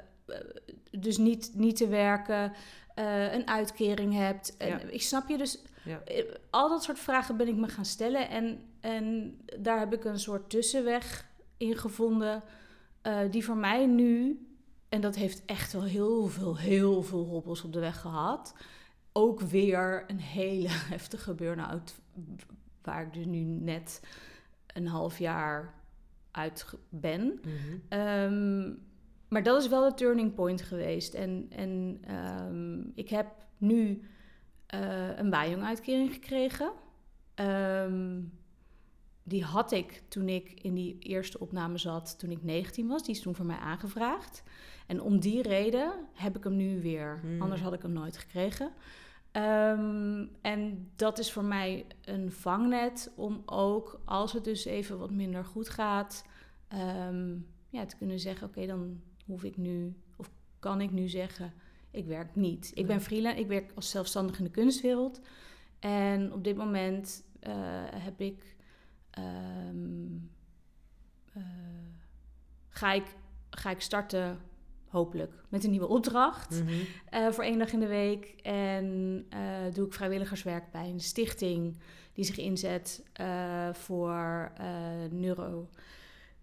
[0.90, 2.52] dus niet, niet te werken,
[2.94, 4.56] eh, een uitkering hebt.
[4.56, 4.78] En Ja.
[4.80, 5.62] Ik snap je dus.
[5.84, 6.00] Ja.
[6.04, 8.28] eh, Al dat soort vragen ben ik me gaan stellen.
[8.28, 11.26] En, en daar heb ik een soort tussenweg
[11.56, 12.42] in gevonden.
[13.02, 14.40] eh, die voor mij nu,
[14.88, 18.54] en dat heeft echt wel heel veel, heel veel hobbels op de weg gehad.
[19.12, 21.94] Ook weer een hele heftige burn-out.
[22.82, 24.00] Waar ik dus nu net
[24.66, 25.74] een half jaar
[26.30, 27.40] uit ben.
[27.42, 27.78] Mhm.
[27.88, 28.72] Ehm,
[29.28, 31.14] maar dat is wel de turning point geweest.
[31.14, 34.02] En, en ehm, ik heb nu
[34.66, 36.72] eh, een bijjong-uitkering gekregen.
[37.34, 38.20] Ehm,
[39.22, 43.02] die had ik toen ik in die eerste opname zat, toen ik 19 was.
[43.02, 44.42] Die is toen voor mij aangevraagd.
[44.86, 47.18] En om die reden heb ik hem nu weer.
[47.20, 47.42] Hmm.
[47.42, 48.72] Anders had ik hem nooit gekregen.
[49.32, 55.10] Ehm, en dat is voor mij een vangnet om ook, als het dus even wat
[55.10, 56.24] minder goed gaat,
[57.70, 61.52] ja, te kunnen zeggen: Oké, dan hoef ik nu, of kan ik nu zeggen:
[61.90, 62.70] Ik werk niet.
[62.74, 65.20] Ik ben freelance, ik werk als zelfstandig in de kunstwereld.
[65.78, 67.54] En op dit moment eh,
[67.94, 68.56] heb ik.
[69.10, 70.14] ehm,
[71.32, 71.42] eh,
[72.68, 73.04] ga, ik,
[73.50, 74.38] ga ik starten,
[74.88, 76.50] hopelijk, met een nieuwe opdracht.
[76.62, 76.72] Mhm.
[77.10, 78.26] Eh, voor één dag in de week.
[78.42, 79.26] En
[79.72, 81.76] doe ik vrijwilligerswerk bij een stichting
[82.16, 84.66] die zich inzet eh, voor eh
[85.10, 85.68] neuro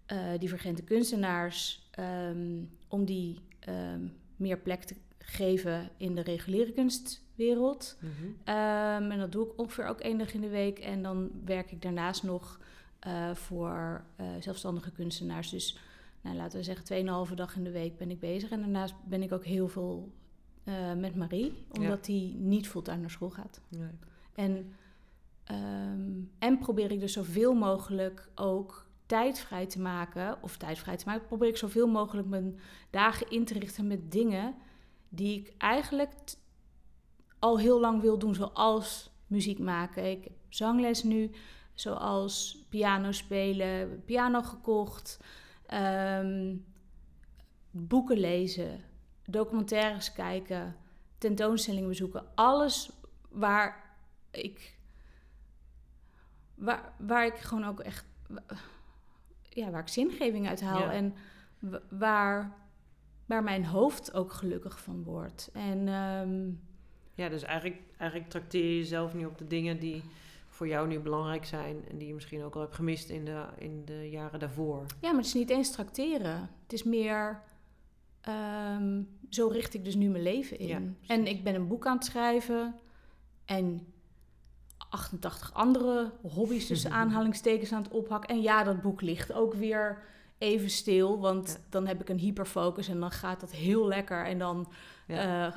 [0.06, 1.83] eh, divergente kunstenaars.
[1.94, 7.98] Ehm, om die ehm, meer plek te geven in de reguliere kunstwereld.
[8.00, 8.10] Mhm.
[8.44, 10.78] Ehm, en dat doe ik ongeveer ook één dag in de week.
[10.78, 12.60] En dan werk ik daarnaast nog
[12.98, 15.50] eh, voor eh, zelfstandige kunstenaars.
[15.50, 15.78] Dus
[16.20, 16.84] nou, laten we zeggen,
[17.28, 18.50] 2,5 dag in de week ben ik bezig.
[18.50, 20.12] En daarnaast ben ik ook heel veel
[20.64, 23.60] eh, met Marie, omdat die niet fulltime naar school gaat.
[23.68, 23.88] Nee.
[24.34, 24.72] En,
[26.38, 31.04] en probeer ik dus zoveel mogelijk ook tijd vrij te maken, of tijd vrij te
[31.06, 34.54] maken, probeer ik zoveel mogelijk mijn dagen in te richten met dingen
[35.08, 36.12] die ik eigenlijk
[37.38, 40.10] al heel lang wil doen, zoals muziek maken.
[40.10, 41.30] Ik heb zangles nu,
[41.74, 45.18] zoals piano spelen, piano gekocht,
[45.66, 46.56] ehm,
[47.70, 48.80] boeken lezen,
[49.26, 50.76] documentaires kijken,
[51.18, 52.26] tentoonstellingen bezoeken.
[52.34, 52.90] Alles
[53.28, 53.96] waar
[54.30, 54.78] ik,
[56.54, 58.06] waar, waar ik gewoon ook echt,
[59.54, 61.14] ja, waar ik zingeving uit haal en
[61.88, 62.56] waar,
[63.26, 65.50] waar mijn hoofd ook gelukkig van wordt.
[65.52, 66.50] En ehm,
[67.14, 70.02] ja, dus eigenlijk, eigenlijk trakteer je jezelf nu op de dingen die
[70.48, 73.44] voor jou nu belangrijk zijn en die je misschien ook al hebt gemist in de,
[73.58, 74.86] in de jaren daarvoor.
[75.00, 76.50] Ja, maar het is niet eens tracteren.
[76.62, 77.42] Het is meer,
[78.20, 80.96] ehm, zo richt ik dus nu mijn leven in.
[81.06, 82.74] en ik ben een boek aan het schrijven
[83.44, 83.93] en
[84.94, 88.30] 88 andere hobby's tussen aanhalingstekens aan het ophakken.
[88.30, 89.98] En ja, dat boek ligt ook weer
[90.38, 94.38] even stil, want dan heb ik een hyperfocus en dan gaat dat heel lekker en
[94.38, 94.72] dan
[95.06, 95.46] ja.
[95.46, 95.56] Uh,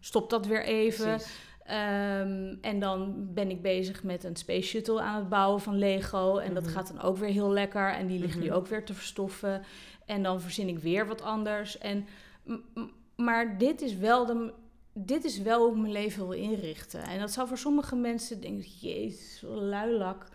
[0.00, 1.12] stop dat weer even.
[1.12, 6.38] Um, en dan ben ik bezig met een space shuttle aan het bouwen van Lego.
[6.38, 6.72] En dat mhm.
[6.72, 7.92] gaat dan ook weer heel lekker.
[7.92, 8.54] En die ligt nu mhm.
[8.54, 9.62] ook weer te verstoffen.
[10.06, 11.78] En dan verzin ik weer wat anders.
[11.78, 12.06] En,
[13.16, 14.52] maar dit is wel de,
[14.94, 17.02] dit is wel hoe ik mijn leven wil inrichten.
[17.02, 20.26] En dat zou voor sommige mensen denken, jezus, luilak.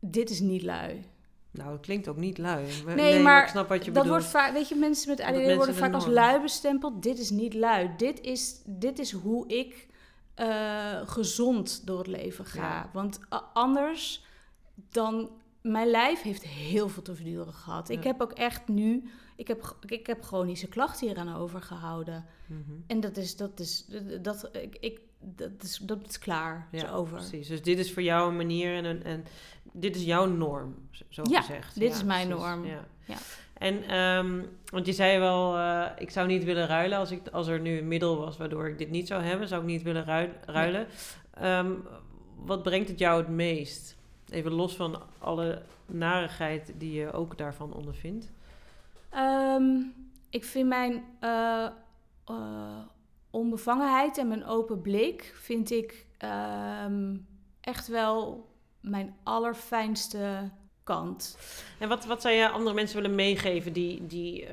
[0.00, 1.04] Dit is niet lui.
[1.50, 2.66] Nou, het klinkt ook niet lui.
[2.86, 4.20] Nee, nee maar, ik snap wat je dat bedoelt.
[4.20, 7.02] Wordt vaak, weet je, mensen met ADD worden vaak als lui bestempeld.
[7.02, 7.90] Dit is niet lui.
[7.96, 9.86] Dit is, dit is hoe ik
[10.36, 12.90] uh, gezond door het leven ga.
[12.92, 13.20] Want
[13.52, 14.24] anders
[14.90, 15.30] dan...
[15.62, 17.88] Mijn lijf heeft heel veel te verduren gehad.
[17.88, 19.10] Ik heb ook echt nu...
[19.38, 22.24] Ik heb, ik heb chronische klachten hier aan overgehouden.
[22.46, 23.36] Mm En dat is...
[23.36, 23.86] Dat is,
[24.22, 26.68] dat, ik, ik, dat is, dat is klaar.
[26.70, 27.16] Ja, is over.
[27.16, 27.48] precies.
[27.48, 29.24] Dus dit is voor jou een manier en, en
[29.72, 30.74] dit is jouw norm,
[31.08, 31.78] zo ja, gezegd.
[31.78, 32.64] dit is mijn norm.
[32.66, 32.84] Ja.
[33.04, 33.16] ja.
[33.52, 37.46] En, um, want je zei wel, uh, ik zou niet willen ruilen als, ik, als
[37.46, 40.04] er nu een middel was waardoor ik dit niet zou hebben, zou ik niet willen
[40.44, 40.86] ruilen.
[41.42, 41.84] Um,
[42.36, 43.96] wat brengt het jou het meest?
[44.28, 48.30] Even los van alle narigheid die je ook daarvan ondervindt.
[49.18, 49.94] Um,
[50.30, 51.68] ik vind mijn uh,
[52.30, 52.78] uh,
[53.30, 56.06] onbevangenheid en mijn open blik, vind ik
[57.60, 58.48] echt wel
[58.80, 60.50] mijn allerfijnste
[60.82, 61.38] kant.
[61.78, 64.50] En wat, wat zou je andere mensen willen meegeven die, die uh,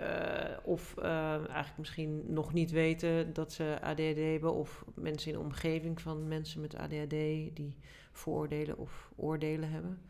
[0.64, 6.02] of eigenlijk misschien nog niet weten dat ze ADHD hebben, of mensen in de omgeving
[6.02, 7.10] van mensen met ADHD
[7.56, 7.78] die
[8.12, 10.02] vooroordelen of oordelen hebben?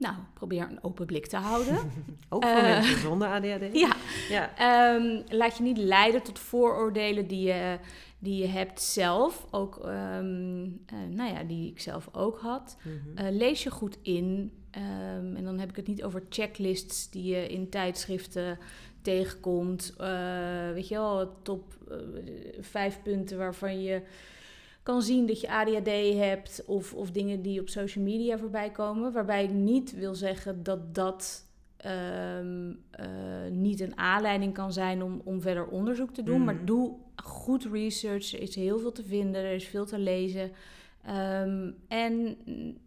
[0.00, 1.76] Nou, probeer een open blik te houden.
[2.28, 3.72] Ook voor uh, mensen zonder ADHD?
[3.78, 3.96] Ja.
[4.28, 4.94] ja.
[4.94, 7.78] Um, laat je niet leiden tot vooroordelen die je,
[8.18, 9.46] die je hebt zelf.
[9.50, 12.76] Ook, um, nou ja, die ik zelf ook had.
[12.82, 13.30] Mm -hmm.
[13.30, 14.52] lees je goed in.
[14.76, 18.58] Um, en dan heb ik het niet over checklists die je in tijdschriften
[19.02, 19.94] tegenkomt.
[20.74, 21.76] Weet je wel, top
[22.60, 24.02] vijf punten waarvan je
[24.90, 26.62] kan zien dat je ADHD hebt.
[26.66, 29.12] Of, of dingen die op social media voorbij komen.
[29.12, 31.46] Waarbij ik niet wil zeggen dat dat
[31.86, 32.68] um,
[33.00, 36.38] uh, niet een aanleiding kan zijn om, om verder onderzoek te doen.
[36.38, 36.44] Mm.
[36.44, 38.32] Maar doe goed research.
[38.32, 40.50] Er is heel veel te vinden, er is veel te lezen.
[41.42, 42.36] Um, en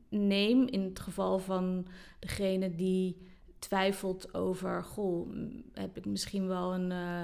[0.09, 1.87] neem in het geval van
[2.19, 3.17] degene die
[3.59, 5.29] twijfelt over, goh,
[5.73, 7.21] heb ik misschien wel een, uh,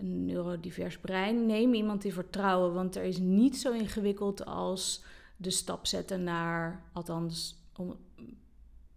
[0.00, 1.46] een neurodivers brein?
[1.46, 5.04] Neem iemand die vertrouwen, want er is niet zo ingewikkeld als
[5.36, 7.96] de stap zetten naar, althans om,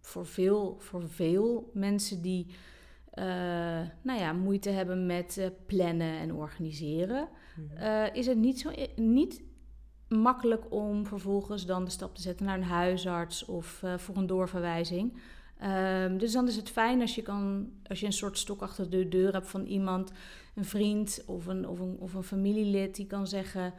[0.00, 2.46] voor, veel, voor veel mensen die
[3.14, 3.24] uh,
[4.02, 7.28] nou ja, moeite hebben met uh, plannen en organiseren,
[7.78, 9.42] uh, is het niet, zo, niet
[10.08, 15.18] makkelijk om vervolgens dan de stap te zetten naar een huisarts of voor een doorverwijzing.
[15.62, 18.90] Um, dus dan is het fijn als je, kan, als je een soort stok achter
[18.90, 20.12] de deur hebt van iemand,
[20.54, 23.74] een vriend of een, of een, of een familielid die kan zeggen: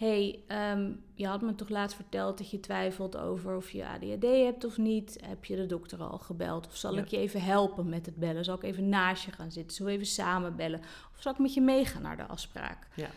[0.00, 0.42] hey,
[0.72, 4.64] um, je had me toch laatst verteld dat je twijfelt over of je ADHD hebt
[4.64, 5.18] of niet.
[5.24, 6.66] Heb je de dokter al gebeld?
[6.66, 8.44] Of zal ik je even helpen met het bellen?
[8.44, 9.76] Zal ik even naast je gaan zitten?
[9.76, 10.80] Zullen we even samen bellen?
[11.14, 12.86] Of zal ik met je meegaan naar de afspraak?
[12.94, 13.08] Ja.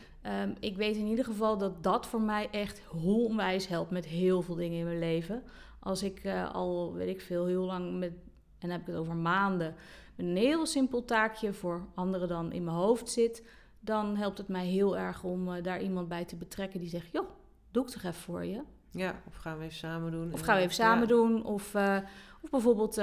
[0.44, 4.42] Um, ik weet in ieder geval dat dat voor mij echt onwijs helpt met heel
[4.42, 5.44] veel dingen in mijn leven.
[5.80, 8.20] Als ik uh, al, weet ik veel, heel lang met, en
[8.60, 9.76] dan heb ik het over maanden,
[10.16, 13.48] een heel simpel taakje voor anderen dan in mijn hoofd zit,
[13.80, 17.12] dan helpt het mij heel erg om uh, daar iemand bij te betrekken die zegt,
[17.12, 17.30] joh,
[17.72, 18.62] doe ik toch even voor je.
[18.92, 20.34] Ja, of gaan we even samen doen.
[20.34, 21.08] Of gaan we even samen ja.
[21.08, 21.44] doen.
[21.44, 21.98] Of, uh,
[22.42, 22.98] of bijvoorbeeld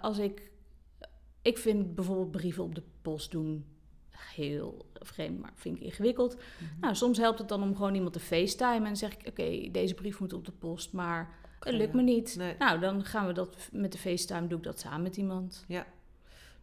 [0.00, 0.50] als ik,
[1.42, 3.72] ik vind bijvoorbeeld brieven op de post doen
[4.34, 6.34] heel vreemd, maar vind ik ingewikkeld.
[6.34, 6.80] Mhm.
[6.80, 9.94] Nou, soms helpt het dan om gewoon iemand te facetimen en zeg ik: Oké, deze
[9.94, 12.36] brief moet op de post, maar Het lukt me niet.
[12.36, 12.54] Nee.
[12.58, 15.64] Nou, dan gaan we dat met de FaceTime, doe ik dat samen met iemand.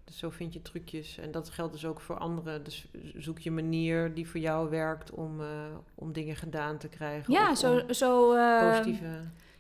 [0.10, 1.18] Dus zo vind je trucjes.
[1.18, 2.64] En dat geldt dus ook voor anderen.
[2.64, 5.48] Dus zoek je manier die voor jou werkt om, eh,
[5.96, 7.34] om dingen gedaan te krijgen.
[7.34, 7.82] Ja, zo...
[7.90, 9.08] zo eh, positieve...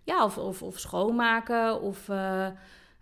[0.04, 2.46] Ja, of, of, of schoonmaken, of eh,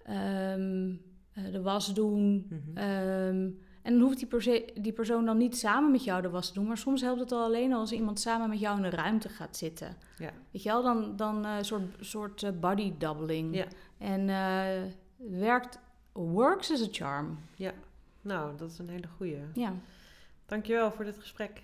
[0.04, 0.94] ehm,
[1.34, 2.48] eh, de was doen.
[2.50, 2.78] Mhm.
[2.78, 3.50] Ehm,
[3.82, 6.54] en dan hoeft die, perse- die persoon dan niet samen met jou de was te
[6.54, 6.68] doen.
[6.68, 9.30] Maar soms helpt het al alleen al als iemand samen met jou in een ruimte
[9.30, 9.98] gaat zitten.
[10.18, 10.32] Ja.
[10.52, 13.56] Weet je wel, dan, dan een soort, soort eh, body doubling.
[13.56, 13.66] Ja.
[13.98, 14.26] En
[15.18, 15.80] werkt,
[16.18, 17.40] works as a charm.
[18.22, 19.40] Nou, dat is een hele goeie.
[19.54, 19.74] Ja.
[20.46, 21.62] Dankjewel voor dit gesprek.